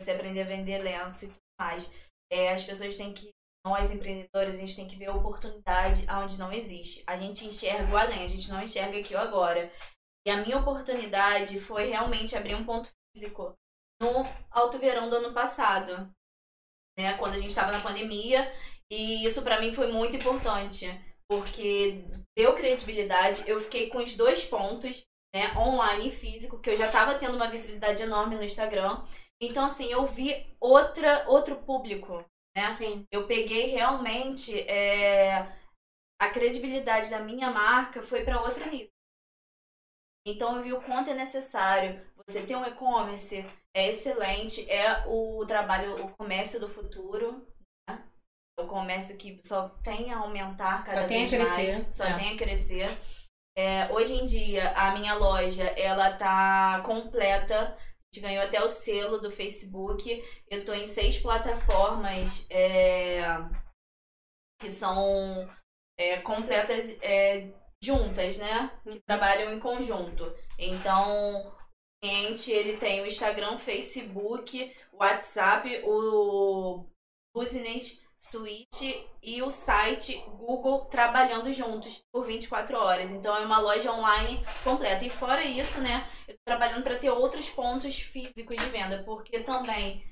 Você 0.00 0.12
aprender 0.12 0.42
a 0.42 0.46
vender 0.46 0.78
lenço 0.78 1.26
e 1.26 1.28
tudo 1.28 1.40
mais. 1.60 1.92
É, 2.30 2.50
as 2.50 2.64
pessoas 2.64 2.96
têm 2.96 3.12
que 3.12 3.30
nós 3.64 3.90
empreendedores, 3.90 4.56
a 4.56 4.58
gente 4.58 4.74
tem 4.74 4.88
que 4.88 4.96
ver 4.96 5.06
a 5.06 5.14
oportunidade 5.14 6.04
onde 6.10 6.38
não 6.38 6.52
existe. 6.52 7.04
A 7.06 7.16
gente 7.16 7.46
enxerga 7.46 7.92
o 7.92 7.96
além, 7.96 8.24
a 8.24 8.26
gente 8.26 8.50
não 8.50 8.62
enxerga 8.62 8.98
aqui 8.98 9.14
o 9.14 9.18
agora. 9.18 9.70
E 10.26 10.30
a 10.30 10.38
minha 10.38 10.58
oportunidade 10.58 11.58
foi 11.60 11.88
realmente 11.88 12.36
abrir 12.36 12.54
um 12.54 12.64
ponto 12.64 12.90
físico 13.14 13.54
no 14.00 14.24
Alto 14.50 14.78
Verão 14.78 15.08
do 15.08 15.16
ano 15.16 15.32
passado, 15.32 16.10
né? 16.98 17.16
Quando 17.18 17.34
a 17.34 17.38
gente 17.38 17.50
estava 17.50 17.70
na 17.70 17.82
pandemia. 17.82 18.52
E 18.90 19.24
isso 19.24 19.42
para 19.42 19.60
mim 19.60 19.72
foi 19.72 19.90
muito 19.90 20.16
importante, 20.16 20.86
porque 21.28 22.04
deu 22.36 22.54
credibilidade. 22.54 23.42
Eu 23.46 23.60
fiquei 23.60 23.88
com 23.88 23.98
os 23.98 24.14
dois 24.14 24.44
pontos, 24.44 25.04
né? 25.34 25.52
Online 25.56 26.08
e 26.08 26.10
físico, 26.10 26.58
que 26.58 26.70
eu 26.70 26.76
já 26.76 26.86
estava 26.86 27.14
tendo 27.14 27.36
uma 27.36 27.48
visibilidade 27.48 28.02
enorme 28.02 28.36
no 28.36 28.44
Instagram. 28.44 29.04
Então, 29.40 29.64
assim, 29.64 29.90
eu 29.90 30.06
vi 30.06 30.46
outra, 30.60 31.24
outro 31.28 31.56
público, 31.56 32.24
né? 32.56 32.74
Sim. 32.76 33.04
Eu 33.10 33.26
peguei 33.26 33.66
realmente 33.66 34.60
é, 34.68 35.48
a 36.20 36.30
credibilidade 36.30 37.10
da 37.10 37.18
minha 37.18 37.50
marca 37.50 38.00
foi 38.00 38.24
para 38.24 38.40
outro 38.40 38.64
nível. 38.70 38.92
Então 40.24 40.56
eu 40.56 40.62
vi 40.62 40.72
o 40.72 40.80
quanto 40.80 41.10
é 41.10 41.14
necessário. 41.14 42.00
Você 42.26 42.46
ter 42.46 42.54
um 42.54 42.64
e-commerce 42.64 43.44
é 43.74 43.88
excelente, 43.88 44.70
é 44.70 45.04
o 45.08 45.44
trabalho, 45.46 46.04
o 46.04 46.16
comércio 46.16 46.60
do 46.60 46.68
futuro. 46.68 47.44
Comércio 48.72 49.18
que 49.18 49.36
só 49.46 49.68
tem 49.82 50.10
a 50.10 50.20
aumentar 50.20 50.82
cada 50.82 51.02
Só 51.02 51.06
tem 51.06 51.24
a 51.24 51.26
vez 51.26 51.30
crescer, 51.30 51.78
mais, 51.78 51.94
só 51.94 52.04
é. 52.04 52.14
tem 52.14 52.32
a 52.32 52.36
crescer. 52.38 52.98
É, 53.54 53.92
hoje 53.92 54.14
em 54.14 54.24
dia, 54.24 54.72
a 54.72 54.92
minha 54.92 55.12
loja, 55.12 55.64
ela 55.76 56.16
tá 56.16 56.80
completa. 56.82 57.76
A 57.76 58.14
gente 58.14 58.22
ganhou 58.22 58.42
até 58.42 58.62
o 58.62 58.68
selo 58.68 59.18
do 59.18 59.30
Facebook. 59.30 60.24
Eu 60.50 60.64
tô 60.64 60.72
em 60.72 60.86
seis 60.86 61.18
plataformas 61.18 62.46
é, 62.48 63.20
que 64.58 64.70
são 64.70 65.46
é, 65.98 66.16
completas 66.22 66.96
é, 67.02 67.52
juntas, 67.84 68.38
né? 68.38 68.72
Que 68.90 69.00
trabalham 69.06 69.52
em 69.52 69.60
conjunto. 69.60 70.34
Então, 70.58 71.46
o 71.46 71.52
cliente 72.02 72.50
ele 72.50 72.78
tem 72.78 73.02
o 73.02 73.06
Instagram, 73.06 73.58
Facebook, 73.58 74.74
WhatsApp, 74.94 75.82
o 75.84 76.86
Business 77.36 78.01
Suite 78.30 79.08
e 79.20 79.42
o 79.42 79.50
site 79.50 80.18
Google 80.38 80.84
trabalhando 80.86 81.52
juntos 81.52 82.00
por 82.12 82.24
24 82.24 82.76
horas. 82.78 83.10
Então 83.10 83.36
é 83.36 83.44
uma 83.44 83.58
loja 83.58 83.92
online 83.92 84.44
completa. 84.62 85.04
E 85.04 85.10
fora 85.10 85.44
isso, 85.44 85.80
né, 85.80 86.08
eu 86.28 86.34
tô 86.34 86.40
trabalhando 86.46 86.84
para 86.84 86.98
ter 86.98 87.10
outros 87.10 87.50
pontos 87.50 87.98
físicos 87.98 88.56
de 88.56 88.66
venda, 88.66 89.02
porque 89.04 89.40
também 89.40 90.04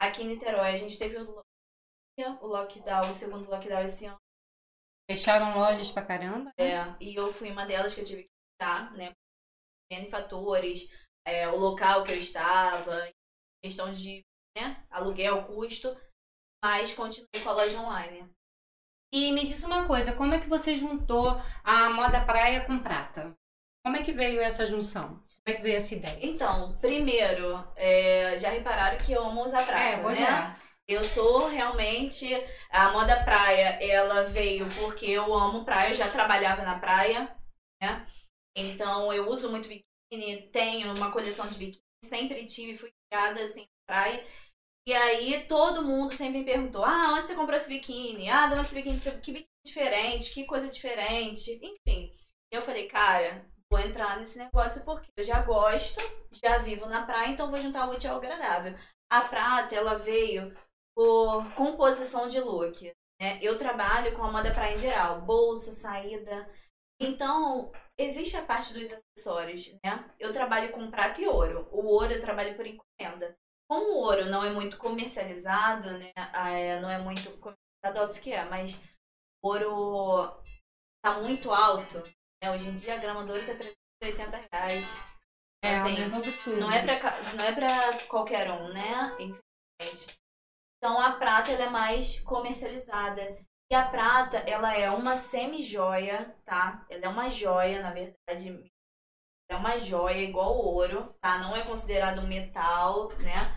aqui 0.00 0.22
em 0.22 0.26
Niterói 0.26 0.72
a 0.72 0.76
gente 0.76 0.98
teve 0.98 1.16
o 1.18 1.44
lockdown, 2.46 3.08
o 3.08 3.12
segundo 3.12 3.48
lockdown 3.48 3.82
esse 3.82 4.06
ano. 4.06 4.18
Fecharam 5.08 5.56
lojas 5.56 5.90
pra 5.90 6.04
caramba. 6.04 6.52
né? 6.58 6.72
É, 6.72 6.96
e 7.00 7.14
eu 7.14 7.32
fui 7.32 7.50
uma 7.50 7.64
delas 7.64 7.94
que 7.94 8.00
eu 8.00 8.04
tive 8.04 8.24
que 8.24 8.30
estar, 8.60 8.92
né? 8.92 9.12
N 9.92 10.10
fatores, 10.10 10.88
é, 11.24 11.48
o 11.48 11.56
local 11.56 12.02
que 12.02 12.10
eu 12.10 12.18
estava, 12.18 13.08
questão 13.62 13.92
de 13.92 14.24
né, 14.56 14.84
aluguel, 14.90 15.44
custo, 15.46 15.96
mas 16.66 16.92
continuei 16.92 17.40
com 17.44 17.50
a 17.50 17.52
loja 17.52 17.78
online. 17.78 18.28
E 19.12 19.30
me 19.30 19.42
diz 19.44 19.62
uma 19.62 19.86
coisa, 19.86 20.12
como 20.12 20.34
é 20.34 20.40
que 20.40 20.48
você 20.48 20.74
juntou 20.74 21.40
a 21.62 21.88
moda 21.88 22.24
praia 22.24 22.62
com 22.62 22.76
prata? 22.80 23.32
Como 23.84 23.96
é 23.96 24.02
que 24.02 24.12
veio 24.12 24.40
essa 24.40 24.66
junção? 24.66 25.10
Como 25.10 25.46
é 25.46 25.52
que 25.52 25.62
veio 25.62 25.76
essa 25.76 25.94
ideia? 25.94 26.18
Então, 26.20 26.76
primeiro, 26.80 27.64
é, 27.76 28.36
já 28.36 28.50
repararam 28.50 28.98
que 28.98 29.12
eu 29.12 29.22
amo 29.22 29.44
usar 29.44 29.64
prata, 29.64 29.80
é, 29.80 30.02
pois 30.02 30.18
né? 30.18 30.26
é. 30.26 30.92
Eu 30.92 31.04
sou 31.04 31.46
realmente. 31.46 32.26
A 32.68 32.90
moda 32.90 33.22
praia, 33.22 33.78
ela 33.80 34.24
veio 34.24 34.66
porque 34.74 35.06
eu 35.06 35.32
amo 35.32 35.64
praia, 35.64 35.90
eu 35.90 35.94
já 35.94 36.10
trabalhava 36.10 36.62
na 36.62 36.80
praia, 36.80 37.32
né? 37.80 38.04
Então 38.56 39.12
eu 39.12 39.28
uso 39.28 39.50
muito 39.50 39.68
biquíni, 39.68 40.50
tenho 40.50 40.92
uma 40.96 41.12
coleção 41.12 41.46
de 41.46 41.58
biquíni, 41.58 41.82
sempre 42.04 42.44
tive, 42.44 42.76
fui 42.76 42.92
criada 43.08 43.40
assim 43.42 43.60
na 43.60 43.94
praia. 43.94 44.24
E 44.86 44.94
aí 44.94 45.44
todo 45.48 45.82
mundo 45.82 46.12
sempre 46.12 46.38
me 46.38 46.44
perguntou: 46.44 46.84
ah, 46.84 47.14
onde 47.14 47.26
você 47.26 47.34
comprou 47.34 47.56
esse 47.56 47.68
biquíni? 47.68 48.30
Ah, 48.30 48.46
de 48.46 48.54
onde 48.54 48.62
esse 48.62 48.74
biquíni? 48.74 49.00
Que 49.00 49.32
biquíni 49.32 49.48
diferente, 49.64 50.32
que 50.32 50.44
coisa 50.44 50.68
diferente. 50.68 51.60
Enfim. 51.60 52.12
Eu 52.52 52.62
falei, 52.62 52.86
cara, 52.86 53.44
vou 53.70 53.80
entrar 53.80 54.16
nesse 54.16 54.38
negócio 54.38 54.84
porque 54.84 55.08
eu 55.16 55.24
já 55.24 55.42
gosto, 55.42 56.00
já 56.32 56.58
vivo 56.58 56.86
na 56.86 57.04
praia, 57.04 57.30
então 57.30 57.50
vou 57.50 57.60
juntar 57.60 57.88
o 57.88 57.92
útil 57.92 58.10
ao 58.10 58.18
agradável. 58.18 58.74
A 59.10 59.22
prata, 59.22 59.74
ela 59.74 59.96
veio 59.96 60.56
por 60.94 61.52
composição 61.54 62.28
de 62.28 62.40
look. 62.40 62.92
Né? 63.20 63.38
Eu 63.42 63.56
trabalho 63.56 64.14
com 64.16 64.22
a 64.22 64.30
moda 64.30 64.54
praia 64.54 64.74
em 64.74 64.78
geral, 64.78 65.20
bolsa, 65.22 65.72
saída. 65.72 66.48
Então, 67.00 67.72
existe 67.98 68.36
a 68.36 68.42
parte 68.42 68.72
dos 68.72 68.88
acessórios, 68.90 69.72
né? 69.84 70.10
Eu 70.18 70.32
trabalho 70.32 70.70
com 70.72 70.90
prata 70.90 71.20
e 71.20 71.26
ouro. 71.26 71.68
O 71.70 71.86
ouro 71.86 72.12
eu 72.12 72.20
trabalho 72.20 72.54
por 72.56 72.66
encomenda. 72.66 73.36
Como 73.68 73.94
o 73.94 73.98
ouro 73.98 74.26
não 74.26 74.44
é 74.44 74.50
muito 74.50 74.78
comercializado, 74.78 75.98
né? 75.98 76.12
Ah, 76.16 76.50
é, 76.50 76.80
não 76.80 76.88
é 76.88 76.98
muito 76.98 77.30
comercializado, 77.38 78.06
óbvio 78.06 78.22
que 78.22 78.32
é, 78.32 78.44
mas 78.44 78.80
o 79.42 79.48
ouro 79.48 80.42
tá 81.04 81.20
muito 81.20 81.50
alto. 81.50 81.98
Né? 82.42 82.50
Hoje 82.52 82.68
em 82.68 82.74
dia 82.74 82.94
a 82.94 82.98
grama 82.98 83.24
do 83.24 83.32
ouro 83.32 83.44
tá 83.44 83.54
380 83.54 84.48
reais. 84.52 85.00
É, 85.64 85.74
Assim, 85.74 86.02
é 86.02 86.06
um 86.06 86.16
absurdo. 86.16 86.60
Não 86.60 86.70
é 86.70 86.82
pra, 86.82 87.32
não 87.34 87.44
é 87.44 87.52
pra 87.52 88.06
qualquer 88.06 88.50
um, 88.50 88.72
né? 88.72 89.16
Infelizmente. 89.18 90.16
Então 90.78 91.00
a 91.00 91.12
prata 91.12 91.50
ela 91.50 91.64
é 91.64 91.70
mais 91.70 92.20
comercializada. 92.20 93.44
E 93.68 93.74
a 93.74 93.88
prata, 93.88 94.38
ela 94.38 94.72
é 94.76 94.88
uma 94.90 95.16
semi-joia, 95.16 96.36
tá? 96.44 96.86
Ela 96.88 97.06
é 97.06 97.08
uma 97.08 97.28
joia, 97.28 97.82
na 97.82 97.90
verdade. 97.90 98.70
É 99.48 99.56
uma 99.56 99.78
joia 99.78 100.22
igual 100.22 100.56
ouro, 100.56 101.14
tá? 101.20 101.38
Não 101.38 101.56
é 101.56 101.64
considerado 101.64 102.20
um 102.20 102.26
metal, 102.26 103.08
né? 103.18 103.54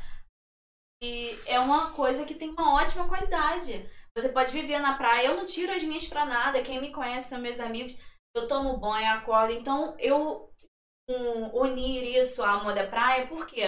E 1.02 1.38
é 1.46 1.60
uma 1.60 1.92
coisa 1.92 2.26
que 2.26 2.36
tem 2.36 2.50
uma 2.50 2.76
ótima 2.76 3.08
qualidade. 3.08 3.90
Você 4.16 4.30
pode 4.30 4.52
viver 4.52 4.80
na 4.80 4.98
praia. 4.98 5.28
Eu 5.28 5.38
não 5.38 5.46
tiro 5.46 5.72
as 5.72 5.84
minhas 5.84 6.08
pra 6.08 6.26
nada. 6.26 6.62
Quem 6.62 6.80
me 6.80 6.92
conhece 6.92 7.30
são 7.30 7.40
meus 7.40 7.60
amigos. 7.60 7.98
Eu 8.36 8.48
tomo 8.48 8.78
banho, 8.78 9.14
acordo. 9.14 9.54
Então, 9.54 9.96
eu 9.98 10.50
um, 11.10 11.62
unir 11.62 12.04
isso 12.18 12.44
à 12.44 12.64
moda 12.64 12.88
praia, 12.88 13.28
porque 13.28 13.62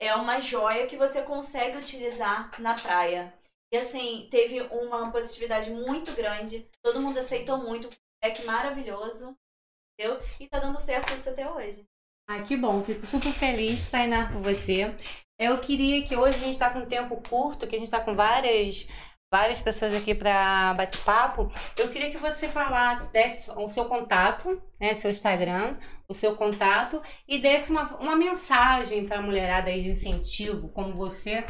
é 0.00 0.14
uma 0.14 0.40
joia 0.40 0.86
que 0.86 0.96
você 0.96 1.22
consegue 1.22 1.76
utilizar 1.76 2.50
na 2.60 2.74
praia. 2.74 3.34
E 3.72 3.76
assim, 3.76 4.26
teve 4.30 4.62
uma 4.62 5.12
positividade 5.12 5.70
muito 5.70 6.12
grande, 6.12 6.66
todo 6.82 7.00
mundo 7.00 7.18
aceitou 7.18 7.58
muito, 7.58 7.88
um 7.88 7.90
feedback 7.90 8.46
maravilhoso, 8.46 9.36
E 10.38 10.46
tá 10.46 10.60
dando 10.60 10.78
certo 10.78 11.12
isso 11.12 11.28
até 11.28 11.50
hoje. 11.50 11.84
Ai, 12.30 12.44
que 12.44 12.56
bom, 12.56 12.84
fico 12.84 13.04
super 13.06 13.32
feliz, 13.32 13.88
Tainá, 13.88 14.28
por 14.30 14.40
você. 14.40 14.94
Eu 15.38 15.58
queria 15.60 16.02
que 16.04 16.16
hoje 16.16 16.36
a 16.36 16.40
gente 16.40 16.52
está 16.52 16.70
com 16.70 16.80
um 16.80 16.86
tempo 16.86 17.16
curto, 17.28 17.66
que 17.66 17.74
a 17.74 17.78
gente 17.78 17.88
está 17.88 18.00
com 18.00 18.14
várias, 18.14 18.86
várias 19.32 19.60
pessoas 19.60 19.94
aqui 19.94 20.14
para 20.14 20.74
bate-papo. 20.74 21.50
Eu 21.76 21.88
queria 21.90 22.10
que 22.10 22.18
você 22.18 22.48
falasse, 22.48 23.10
desse 23.12 23.50
o 23.50 23.66
seu 23.68 23.86
contato, 23.86 24.60
né, 24.78 24.94
seu 24.94 25.10
Instagram, 25.10 25.78
o 26.06 26.14
seu 26.14 26.36
contato, 26.36 27.00
e 27.26 27.38
desse 27.38 27.70
uma, 27.70 27.96
uma 27.96 28.14
mensagem 28.14 29.06
para 29.06 29.18
a 29.18 29.22
mulherada 29.22 29.70
aí 29.70 29.80
de 29.80 29.90
incentivo, 29.90 30.70
como 30.72 30.94
você, 30.94 31.44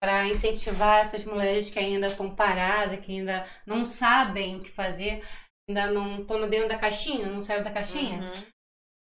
para 0.00 0.26
incentivar 0.26 1.00
essas 1.00 1.24
mulheres 1.24 1.70
que 1.70 1.78
ainda 1.78 2.08
estão 2.08 2.34
paradas, 2.34 2.98
que 3.00 3.12
ainda 3.12 3.44
não 3.66 3.84
sabem 3.86 4.56
o 4.56 4.60
que 4.60 4.70
fazer, 4.70 5.22
ainda 5.68 5.86
não 5.90 6.20
estão 6.20 6.48
dentro 6.48 6.68
da 6.68 6.78
caixinha, 6.78 7.26
não 7.26 7.40
saíram 7.40 7.64
da 7.64 7.70
caixinha. 7.70 8.20
Uhum. 8.20 8.54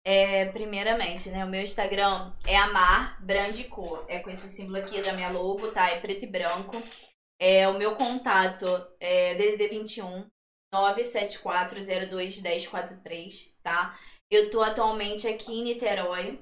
É, 0.05 0.45
primeiramente, 0.47 1.31
né? 1.31 1.45
O 1.45 1.49
meu 1.49 1.61
Instagram 1.61 2.33
é 2.47 2.57
Amar 2.57 3.21
Brandico. 3.25 4.05
É 4.09 4.21
com 4.21 4.31
esse 4.31 4.49
símbolo 4.49 4.79
aqui 4.79 5.03
da 5.03 5.13
minha 5.13 5.31
logo, 5.31 5.73
tá? 5.73 5.91
É 5.91 5.99
preto 5.99 6.25
e 6.25 6.29
branco. 6.29 6.81
É, 7.41 7.69
o 7.69 7.77
meu 7.77 7.95
contato 7.95 8.67
é 9.01 9.35
DDD 9.35 9.69
21 9.69 10.27
97402 10.73 12.41
1043, 12.41 13.53
tá? 13.63 13.99
Eu 14.31 14.51
tô 14.51 14.63
atualmente 14.63 15.27
aqui 15.27 15.53
em 15.53 15.65
Niterói. 15.65 16.39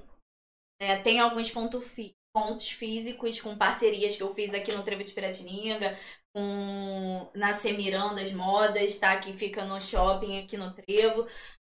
É, 0.81 0.97
tem 0.97 1.21
alguns 1.21 1.51
ponto 1.51 1.81
fi 1.81 2.15
pontos 2.35 2.69
físicos 2.69 3.41
com 3.41 3.57
parcerias 3.57 4.17
que 4.17 4.23
eu 4.23 4.35
fiz 4.35 4.53
aqui 4.53 4.73
no 4.73 4.83
Trevo 4.83 5.05
de 5.05 5.13
Piratininga, 5.13 5.97
com 6.35 7.31
na 7.35 7.53
Semirandas 7.53 8.33
Modas, 8.33 8.99
tá? 8.99 9.17
Que 9.19 9.33
fica 9.33 9.65
no 9.65 9.81
shopping 9.81 10.41
aqui 10.43 10.57
no 10.57 10.75
Trevo, 10.75 11.27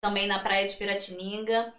também 0.02 0.28
na 0.28 0.40
Praia 0.40 0.68
de 0.68 0.76
Piratininga. 0.76 1.74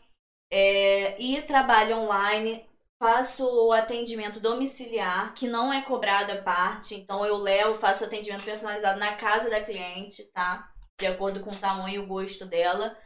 É, 0.50 1.20
e 1.20 1.42
trabalho 1.42 1.98
online. 1.98 2.66
Faço 3.00 3.44
o 3.44 3.72
atendimento 3.72 4.40
domiciliar, 4.40 5.32
que 5.34 5.46
não 5.46 5.72
é 5.72 5.82
cobrado 5.82 6.32
a 6.32 6.42
parte. 6.42 6.94
Então 6.94 7.24
eu 7.24 7.36
levo, 7.36 7.74
faço 7.78 8.04
atendimento 8.04 8.44
personalizado 8.44 8.98
na 8.98 9.14
casa 9.16 9.50
da 9.50 9.60
cliente, 9.60 10.24
tá? 10.32 10.72
De 11.00 11.06
acordo 11.06 11.40
com 11.40 11.50
o 11.50 11.58
tamanho 11.58 11.96
e 11.96 11.98
o 11.98 12.06
gosto 12.06 12.44
dela. 12.44 12.96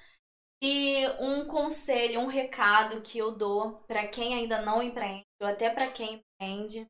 E 0.63 1.07
um 1.21 1.47
conselho, 1.47 2.21
um 2.21 2.27
recado 2.27 3.03
que 3.03 3.19
eu 3.19 3.33
dou 3.33 3.83
para 3.87 4.07
quem 4.07 4.35
ainda 4.35 4.63
não 4.63 4.83
empreende, 4.83 5.25
ou 5.41 5.49
até 5.49 5.69
para 5.69 5.89
quem 5.91 6.25
empreende, 6.41 6.87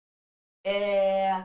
é 0.65 1.45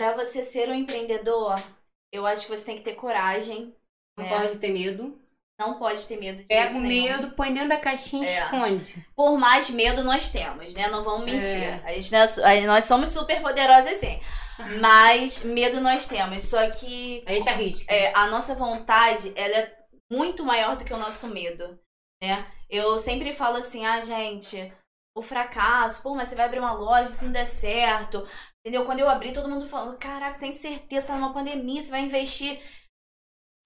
para 0.00 0.14
você 0.14 0.42
ser 0.42 0.70
um 0.70 0.74
empreendedor, 0.74 1.62
eu 2.10 2.26
acho 2.26 2.46
que 2.46 2.56
você 2.56 2.64
tem 2.64 2.76
que 2.76 2.82
ter 2.82 2.94
coragem. 2.94 3.76
Não 4.16 4.24
né? 4.24 4.30
pode 4.30 4.56
ter 4.56 4.72
medo. 4.72 5.14
Não 5.60 5.78
pode 5.78 6.08
ter 6.08 6.18
medo 6.18 6.38
de 6.38 6.44
Pega 6.48 6.74
o 6.74 6.80
nenhum. 6.80 7.04
medo, 7.18 7.30
põe 7.32 7.52
dentro 7.52 7.68
da 7.68 7.76
caixinha 7.76 8.24
e 8.24 8.26
É. 8.26 8.30
esconde. 8.30 9.06
Por 9.14 9.36
mais 9.36 9.68
medo 9.68 10.02
nós 10.02 10.30
temos, 10.30 10.72
né? 10.72 10.88
Não 10.88 11.02
vamos 11.02 11.26
mentir. 11.26 11.62
É. 11.62 11.82
A 11.84 11.92
gente 11.92 12.10
não 12.12 12.48
é 12.48 12.60
nós 12.62 12.84
somos 12.84 13.10
super 13.10 13.42
poderosas 13.42 13.98
sim. 13.98 14.18
Mas 14.80 15.40
medo 15.40 15.82
nós 15.82 16.06
temos. 16.06 16.40
Só 16.44 16.70
que 16.70 17.22
A 17.26 17.34
gente 17.34 17.50
arrisca. 17.50 17.92
é, 17.92 18.10
a 18.14 18.26
nossa 18.26 18.54
vontade, 18.54 19.34
ela 19.36 19.54
é 19.54 19.76
muito 20.10 20.42
maior 20.42 20.78
do 20.78 20.84
que 20.84 20.94
o 20.94 20.98
nosso 20.98 21.28
medo, 21.28 21.78
né? 22.22 22.50
Eu 22.70 22.96
sempre 22.96 23.34
falo 23.34 23.58
assim, 23.58 23.84
ah, 23.84 24.00
gente, 24.00 24.72
o 25.14 25.22
fracasso, 25.22 26.02
pô, 26.02 26.14
mas 26.14 26.28
você 26.28 26.34
vai 26.34 26.46
abrir 26.46 26.60
uma 26.60 26.72
loja, 26.72 27.06
se 27.06 27.24
não 27.24 27.32
der 27.32 27.44
certo, 27.44 28.26
entendeu? 28.60 28.84
Quando 28.84 29.00
eu 29.00 29.08
abri, 29.08 29.32
todo 29.32 29.48
mundo 29.48 29.66
falando, 29.66 29.98
caraca, 29.98 30.32
você 30.32 30.40
tem 30.40 30.52
certeza, 30.52 31.08
tá 31.08 31.16
numa 31.16 31.32
pandemia, 31.32 31.82
você 31.82 31.90
vai 31.90 32.02
investir. 32.02 32.60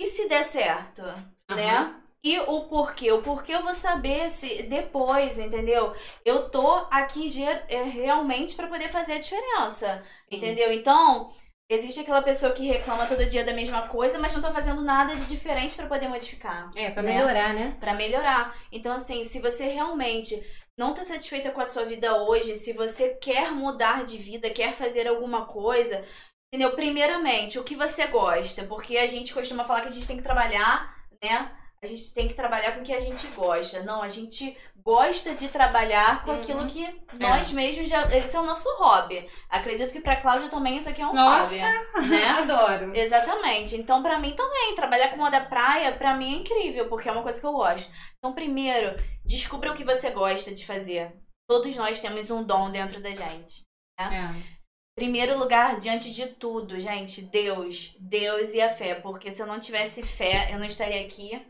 E 0.00 0.06
se 0.06 0.28
der 0.28 0.42
certo, 0.42 1.02
né? 1.50 2.00
E 2.24 2.38
o 2.40 2.62
porquê? 2.68 3.12
O 3.12 3.20
porquê 3.22 3.54
eu 3.54 3.62
vou 3.62 3.74
saber 3.74 4.30
se 4.30 4.62
depois, 4.62 5.38
entendeu? 5.38 5.92
Eu 6.24 6.48
tô 6.48 6.66
aqui 6.90 7.26
é, 7.68 7.82
realmente 7.82 8.56
pra 8.56 8.66
poder 8.66 8.88
fazer 8.88 9.12
a 9.12 9.18
diferença, 9.18 10.02
Sim. 10.22 10.36
entendeu? 10.36 10.72
Então, 10.72 11.30
existe 11.70 12.00
aquela 12.00 12.22
pessoa 12.22 12.52
que 12.52 12.66
reclama 12.66 13.06
todo 13.06 13.26
dia 13.26 13.44
da 13.44 13.52
mesma 13.52 13.88
coisa, 13.88 14.18
mas 14.18 14.34
não 14.34 14.40
tá 14.40 14.50
fazendo 14.50 14.80
nada 14.80 15.14
de 15.14 15.26
diferente 15.26 15.76
pra 15.76 15.86
poder 15.86 16.08
modificar, 16.08 16.70
É, 16.74 16.90
pra 16.90 17.02
né? 17.02 17.12
melhorar, 17.12 17.52
né? 17.52 17.76
Pra 17.78 17.92
melhorar. 17.92 18.56
Então, 18.72 18.94
assim, 18.94 19.22
se 19.22 19.38
você 19.38 19.68
realmente 19.68 20.42
não 20.76 20.92
tá 20.92 21.04
satisfeita 21.04 21.50
com 21.50 21.60
a 21.60 21.66
sua 21.66 21.84
vida 21.84 22.16
hoje, 22.16 22.54
se 22.54 22.72
você 22.72 23.10
quer 23.14 23.52
mudar 23.52 24.04
de 24.04 24.18
vida, 24.18 24.50
quer 24.50 24.72
fazer 24.72 25.06
alguma 25.06 25.46
coisa, 25.46 26.04
entendeu? 26.52 26.74
Primeiramente, 26.74 27.58
o 27.58 27.64
que 27.64 27.76
você 27.76 28.06
gosta, 28.06 28.64
porque 28.64 28.96
a 28.96 29.06
gente 29.06 29.32
costuma 29.32 29.64
falar 29.64 29.82
que 29.82 29.88
a 29.88 29.90
gente 29.90 30.06
tem 30.06 30.16
que 30.16 30.22
trabalhar, 30.22 30.94
né? 31.22 31.50
A 31.84 31.86
gente 31.86 32.14
tem 32.14 32.26
que 32.26 32.32
trabalhar 32.32 32.72
com 32.72 32.80
o 32.80 32.82
que 32.82 32.94
a 32.94 32.98
gente 32.98 33.26
gosta. 33.28 33.82
Não, 33.82 34.00
a 34.02 34.08
gente 34.08 34.56
gosta 34.82 35.34
de 35.34 35.48
trabalhar 35.50 36.24
com 36.24 36.30
Uhum. 36.30 36.38
aquilo 36.38 36.66
que 36.66 37.02
nós 37.20 37.52
mesmos 37.52 37.90
já. 37.90 38.02
Esse 38.16 38.34
é 38.34 38.40
o 38.40 38.44
nosso 38.46 38.68
hobby. 38.78 39.28
Acredito 39.50 39.92
que 39.92 40.00
pra 40.00 40.16
Cláudia 40.16 40.48
também 40.48 40.78
isso 40.78 40.88
aqui 40.88 41.02
é 41.02 41.06
um 41.06 41.12
Nossa! 41.12 41.66
hobby. 41.66 42.08
Né? 42.08 42.24
Adoro. 42.40 42.96
Exatamente. 42.96 43.76
Então, 43.76 44.02
pra 44.02 44.18
mim 44.18 44.34
também, 44.34 44.74
trabalhar 44.74 45.08
com 45.10 45.18
moda 45.18 45.42
praia, 45.44 45.92
pra 45.94 46.14
mim 46.16 46.34
é 46.34 46.38
incrível, 46.38 46.88
porque 46.88 47.06
é 47.08 47.12
uma 47.12 47.22
coisa 47.22 47.38
que 47.38 47.46
eu 47.46 47.52
gosto. 47.52 47.90
Então, 48.18 48.34
primeiro, 48.34 48.96
descubra 49.26 49.70
o 49.70 49.74
que 49.74 49.84
você 49.84 50.10
gosta 50.10 50.52
de 50.54 50.64
fazer. 50.64 51.14
Todos 51.46 51.76
nós 51.76 52.00
temos 52.00 52.30
um 52.30 52.42
dom 52.42 52.70
dentro 52.70 52.98
da 53.02 53.10
gente. 53.12 53.60
É. 54.00 54.24
Primeiro 54.96 55.36
lugar, 55.38 55.76
diante 55.76 56.14
de 56.14 56.26
tudo, 56.28 56.78
gente, 56.78 57.20
Deus. 57.20 57.94
Deus 57.98 58.54
e 58.54 58.60
a 58.62 58.68
fé. 58.68 58.94
Porque 58.94 59.30
se 59.32 59.42
eu 59.42 59.46
não 59.46 59.58
tivesse 59.58 60.02
fé, 60.02 60.48
eu 60.52 60.58
não 60.58 60.64
estaria 60.64 61.00
aqui. 61.04 61.44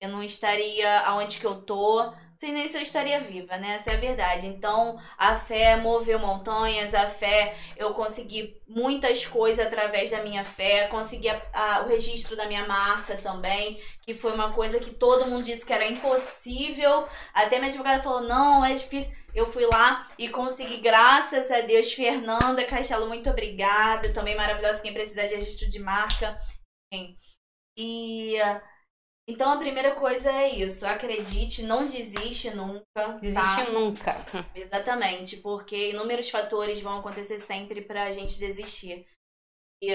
Eu 0.00 0.10
não 0.10 0.22
estaria 0.22 1.00
aonde 1.00 1.38
que 1.38 1.46
eu 1.46 1.62
tô. 1.62 2.12
Sei 2.36 2.52
nem 2.52 2.68
se 2.68 2.76
eu 2.76 2.82
estaria 2.82 3.18
viva, 3.18 3.56
né? 3.56 3.74
Essa 3.76 3.92
é 3.92 3.94
a 3.94 3.98
verdade. 3.98 4.46
Então, 4.46 5.00
a 5.16 5.34
fé 5.36 5.76
moveu 5.76 6.18
montanhas, 6.18 6.94
a 6.94 7.06
fé, 7.06 7.56
eu 7.78 7.94
consegui 7.94 8.60
muitas 8.68 9.24
coisas 9.24 9.64
através 9.64 10.10
da 10.10 10.22
minha 10.22 10.44
fé, 10.44 10.86
consegui 10.88 11.30
a- 11.30 11.42
a- 11.54 11.82
o 11.84 11.88
registro 11.88 12.36
da 12.36 12.46
minha 12.46 12.66
marca 12.66 13.16
também, 13.16 13.80
que 14.02 14.12
foi 14.12 14.32
uma 14.34 14.52
coisa 14.52 14.78
que 14.78 14.90
todo 14.90 15.24
mundo 15.26 15.44
disse 15.44 15.64
que 15.64 15.72
era 15.72 15.86
impossível. 15.88 17.06
Até 17.32 17.56
minha 17.58 17.68
advogada 17.68 18.02
falou: 18.02 18.20
não, 18.20 18.62
é 18.64 18.74
difícil. 18.74 19.14
Eu 19.34 19.46
fui 19.46 19.66
lá 19.72 20.06
e 20.18 20.28
consegui, 20.28 20.78
graças 20.78 21.50
a 21.50 21.60
Deus, 21.62 21.92
Fernanda 21.92 22.64
Castelo, 22.64 23.06
muito 23.06 23.28
obrigada. 23.30 24.12
Também 24.12 24.34
maravilhosa, 24.36 24.82
quem 24.82 24.92
precisar 24.94 25.24
de 25.26 25.34
registro 25.36 25.68
de 25.68 25.78
marca. 25.78 26.36
Enfim. 26.92 27.16
E. 27.78 28.36
Então 29.28 29.50
a 29.52 29.56
primeira 29.56 29.94
coisa 29.94 30.30
é 30.30 30.48
isso. 30.50 30.86
Acredite, 30.86 31.62
não 31.64 31.84
desiste 31.84 32.50
nunca. 32.50 32.84
tá? 32.94 33.08
Desistir 33.18 33.70
nunca. 33.72 34.14
Exatamente, 34.54 35.38
porque 35.38 35.90
inúmeros 35.90 36.30
fatores 36.30 36.80
vão 36.80 36.98
acontecer 36.98 37.38
sempre 37.38 37.80
pra 37.80 38.10
gente 38.10 38.38
desistir. 38.38 39.06
E 39.82 39.92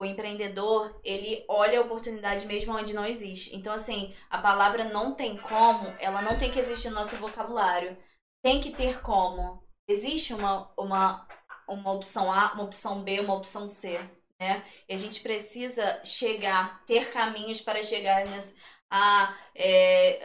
o 0.00 0.04
empreendedor, 0.04 1.00
ele 1.04 1.44
olha 1.48 1.78
a 1.78 1.82
oportunidade 1.82 2.46
mesmo 2.46 2.74
onde 2.74 2.94
não 2.94 3.04
existe. 3.04 3.54
Então, 3.56 3.72
assim, 3.72 4.14
a 4.30 4.38
palavra 4.38 4.84
não 4.84 5.14
tem 5.14 5.36
como, 5.36 5.86
ela 5.98 6.22
não 6.22 6.36
tem 6.38 6.50
que 6.50 6.58
existir 6.58 6.90
no 6.90 6.96
nosso 6.96 7.16
vocabulário. 7.16 7.96
Tem 8.42 8.60
que 8.60 8.70
ter 8.70 9.02
como. 9.02 9.62
Existe 9.88 10.32
uma, 10.32 10.72
uma, 10.78 11.26
uma 11.68 11.92
opção 11.92 12.32
A, 12.32 12.52
uma 12.54 12.64
opção 12.64 13.02
B, 13.02 13.20
uma 13.20 13.34
opção 13.34 13.66
C, 13.68 13.98
né? 14.40 14.64
E 14.88 14.94
a 14.94 14.96
gente 14.96 15.20
precisa 15.22 16.02
chegar, 16.04 16.84
ter 16.86 17.10
caminhos 17.12 17.60
para 17.60 17.82
chegar 17.82 18.26
nessa. 18.26 18.54
Ah, 18.90 19.36
é, 19.54 20.20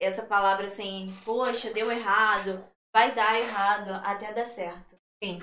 essa 0.00 0.24
palavra 0.24 0.66
assim, 0.66 1.14
poxa, 1.24 1.72
deu 1.72 1.90
errado, 1.90 2.64
vai 2.94 3.14
dar 3.14 3.40
errado 3.40 3.90
até 4.04 4.32
dar 4.32 4.44
certo. 4.44 4.96
Sim. 5.22 5.40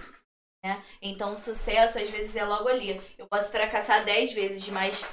Né? 0.63 0.83
Então, 1.01 1.33
o 1.33 1.37
sucesso 1.37 1.99
às 1.99 2.09
vezes 2.09 2.35
é 2.35 2.45
logo 2.45 2.67
ali. 2.69 3.01
Eu 3.17 3.27
posso 3.27 3.51
fracassar 3.51 4.05
10 4.05 4.33
vezes, 4.33 4.67
mas 4.69 5.05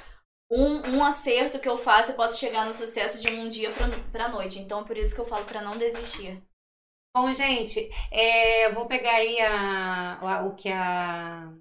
um, 0.51 0.97
um 0.97 1.05
acerto 1.05 1.59
que 1.59 1.69
eu 1.69 1.77
faço, 1.77 2.11
eu 2.11 2.15
posso 2.15 2.39
chegar 2.39 2.65
no 2.65 2.73
sucesso 2.73 3.21
de 3.21 3.29
um 3.33 3.49
dia 3.49 3.71
pra, 3.73 3.87
pra 4.11 4.29
noite. 4.29 4.59
Então, 4.59 4.83
por 4.85 4.97
isso 4.97 5.15
que 5.15 5.21
eu 5.21 5.25
falo 5.25 5.45
pra 5.45 5.61
não 5.61 5.77
desistir. 5.77 6.43
Bom, 7.15 7.33
gente, 7.33 7.89
é, 8.11 8.67
eu 8.67 8.73
vou 8.73 8.87
pegar 8.87 9.15
aí 9.15 9.39
a, 9.41 10.19
a- 10.39 10.45
o 10.45 10.55
que 10.55 10.69
a 10.71 11.51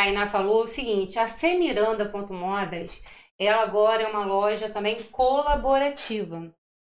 Tainá 0.00 0.26
falou, 0.26 0.62
o 0.62 0.66
seguinte, 0.66 1.18
a 1.18 1.28
Semiranda.modas, 1.28 3.02
ela 3.38 3.60
agora 3.60 4.02
é 4.02 4.06
uma 4.06 4.24
loja 4.24 4.70
também 4.70 5.02
colaborativa. 5.10 6.50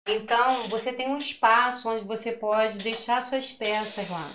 Então, 0.09 0.69
você 0.69 0.92
tem 0.92 1.09
um 1.09 1.16
espaço 1.16 1.88
onde 1.88 2.05
você 2.05 2.33
pode 2.33 2.81
deixar 2.81 3.23
suas 3.23 3.53
peças 3.53 4.11
lá. 4.11 4.29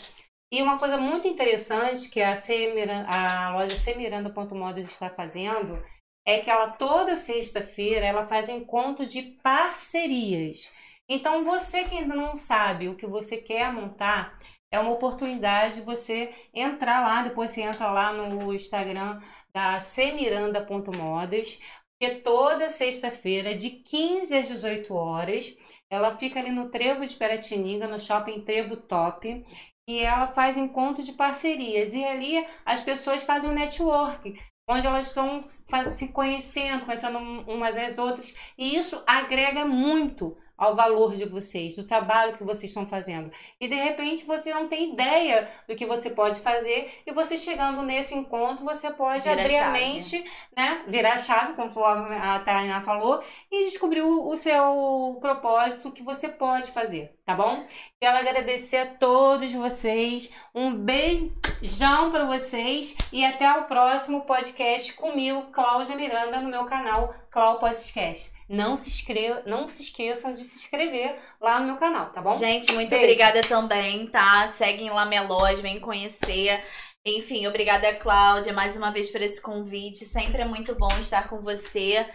E 0.53 0.61
uma 0.61 0.79
coisa 0.79 0.97
muito 0.97 1.27
interessante 1.27 2.09
que 2.09 2.21
a, 2.21 2.33
Semira, 2.33 3.05
a 3.09 3.53
loja 3.57 3.75
Semiranda.modas 3.75 4.85
está 4.85 5.09
fazendo 5.09 5.77
é 6.25 6.39
que 6.39 6.49
ela 6.49 6.69
toda 6.69 7.17
sexta-feira 7.17 8.05
ela 8.05 8.23
faz 8.23 8.47
encontro 8.47 9.05
de 9.05 9.21
parcerias. 9.43 10.71
Então, 11.09 11.43
você 11.43 11.83
que 11.83 11.97
ainda 11.97 12.15
não 12.15 12.37
sabe 12.37 12.87
o 12.87 12.95
que 12.95 13.05
você 13.05 13.35
quer 13.35 13.73
montar, 13.73 14.39
é 14.71 14.79
uma 14.79 14.91
oportunidade 14.91 15.75
de 15.75 15.81
você 15.81 16.31
entrar 16.53 17.01
lá, 17.01 17.21
depois 17.23 17.51
você 17.51 17.61
entra 17.61 17.91
lá 17.91 18.13
no 18.13 18.53
Instagram 18.53 19.19
da 19.53 19.79
semiranda.modas, 19.79 21.59
porque 21.99 22.15
toda 22.21 22.69
sexta-feira, 22.69 23.53
de 23.53 23.69
15 23.69 24.35
às 24.35 24.47
18 24.47 24.93
horas, 24.93 25.55
ela 25.89 26.15
fica 26.15 26.39
ali 26.39 26.51
no 26.51 26.69
Trevo 26.69 27.05
de 27.05 27.15
Piratininga, 27.15 27.87
no 27.87 27.99
Shopping 27.99 28.41
Trevo 28.41 28.75
Top, 28.77 29.45
e 29.87 29.99
ela 29.99 30.25
faz 30.25 30.57
encontro 30.57 31.03
de 31.03 31.11
parcerias. 31.11 31.93
E 31.93 32.03
ali 32.03 32.43
as 32.65 32.81
pessoas 32.81 33.23
fazem 33.23 33.49
um 33.49 33.53
network, 33.53 34.33
onde 34.67 34.87
elas 34.87 35.07
estão 35.07 35.41
se 35.41 36.07
conhecendo, 36.07 36.85
conhecendo 36.85 37.19
umas 37.19 37.75
às 37.75 37.97
outras, 37.97 38.33
e 38.57 38.75
isso 38.75 39.03
agrega 39.05 39.65
muito 39.65 40.35
ao 40.61 40.75
valor 40.75 41.15
de 41.15 41.25
vocês, 41.25 41.75
do 41.75 41.83
trabalho 41.83 42.33
que 42.33 42.43
vocês 42.43 42.65
estão 42.65 42.85
fazendo. 42.85 43.31
E 43.59 43.67
de 43.67 43.73
repente 43.73 44.25
você 44.25 44.53
não 44.53 44.67
tem 44.67 44.93
ideia 44.93 45.49
do 45.67 45.75
que 45.75 45.87
você 45.87 46.11
pode 46.11 46.39
fazer 46.39 47.01
e 47.03 47.11
você 47.11 47.35
chegando 47.35 47.81
nesse 47.81 48.13
encontro, 48.13 48.63
você 48.63 48.91
pode 48.91 49.23
Vira 49.23 49.41
abrir 49.41 49.55
a 49.55 49.63
chave. 49.63 49.79
mente, 49.79 50.23
né? 50.55 50.83
Virar 50.87 51.13
a 51.13 51.17
chave, 51.17 51.53
como 51.53 51.83
a 51.83 52.39
Tainá 52.41 52.79
falou, 52.79 53.23
e 53.51 53.65
descobrir 53.65 54.03
o, 54.03 54.29
o 54.29 54.37
seu 54.37 55.17
propósito 55.19 55.91
que 55.91 56.03
você 56.03 56.29
pode 56.29 56.71
fazer, 56.71 57.17
tá 57.25 57.33
bom? 57.33 57.65
Quero 57.99 58.17
agradecer 58.19 58.77
a 58.77 58.85
todos 58.85 59.51
vocês, 59.55 60.29
um 60.53 60.75
beijão 60.75 62.11
para 62.11 62.25
vocês 62.25 62.95
e 63.11 63.25
até 63.25 63.51
o 63.51 63.63
próximo 63.63 64.21
podcast 64.21 64.93
comigo, 64.93 65.47
Cláudia 65.51 65.95
Miranda, 65.95 66.39
no 66.39 66.49
meu 66.49 66.65
canal 66.65 67.11
Clau 67.31 67.57
Podcast. 67.57 68.40
Não 68.49 68.75
se, 68.75 68.89
inscreva, 68.89 69.43
não 69.45 69.67
se 69.67 69.83
esqueçam 69.83 70.33
de 70.33 70.43
se 70.43 70.59
inscrever 70.59 71.15
lá 71.39 71.59
no 71.59 71.67
meu 71.67 71.77
canal, 71.77 72.11
tá 72.11 72.21
bom? 72.21 72.31
Gente, 72.31 72.73
muito 72.73 72.89
Beijo. 72.89 73.05
obrigada 73.05 73.41
também, 73.41 74.07
tá? 74.07 74.47
Seguem 74.47 74.89
lá 74.89 75.05
Melós, 75.05 75.59
vem 75.59 75.79
conhecer. 75.79 76.61
Enfim, 77.05 77.47
obrigada, 77.47 77.95
Cláudia, 77.95 78.53
mais 78.53 78.75
uma 78.77 78.91
vez 78.91 79.09
por 79.09 79.21
esse 79.21 79.41
convite. 79.41 80.05
Sempre 80.05 80.41
é 80.41 80.45
muito 80.45 80.75
bom 80.75 80.95
estar 80.99 81.29
com 81.29 81.41
você. 81.41 82.05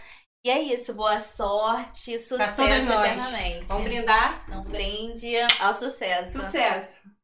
E 0.45 0.49
é 0.49 0.61
isso, 0.61 0.93
boa 0.93 1.19
sorte, 1.19 2.17
sucesso 2.17 2.61
eternamente. 2.61 3.65
Vamos 3.67 3.83
brindar? 3.83 4.45
Um 4.49 4.63
brinde 4.63 5.35
ao 5.59 5.73
sucesso. 5.73 6.39
Sucesso! 6.41 7.16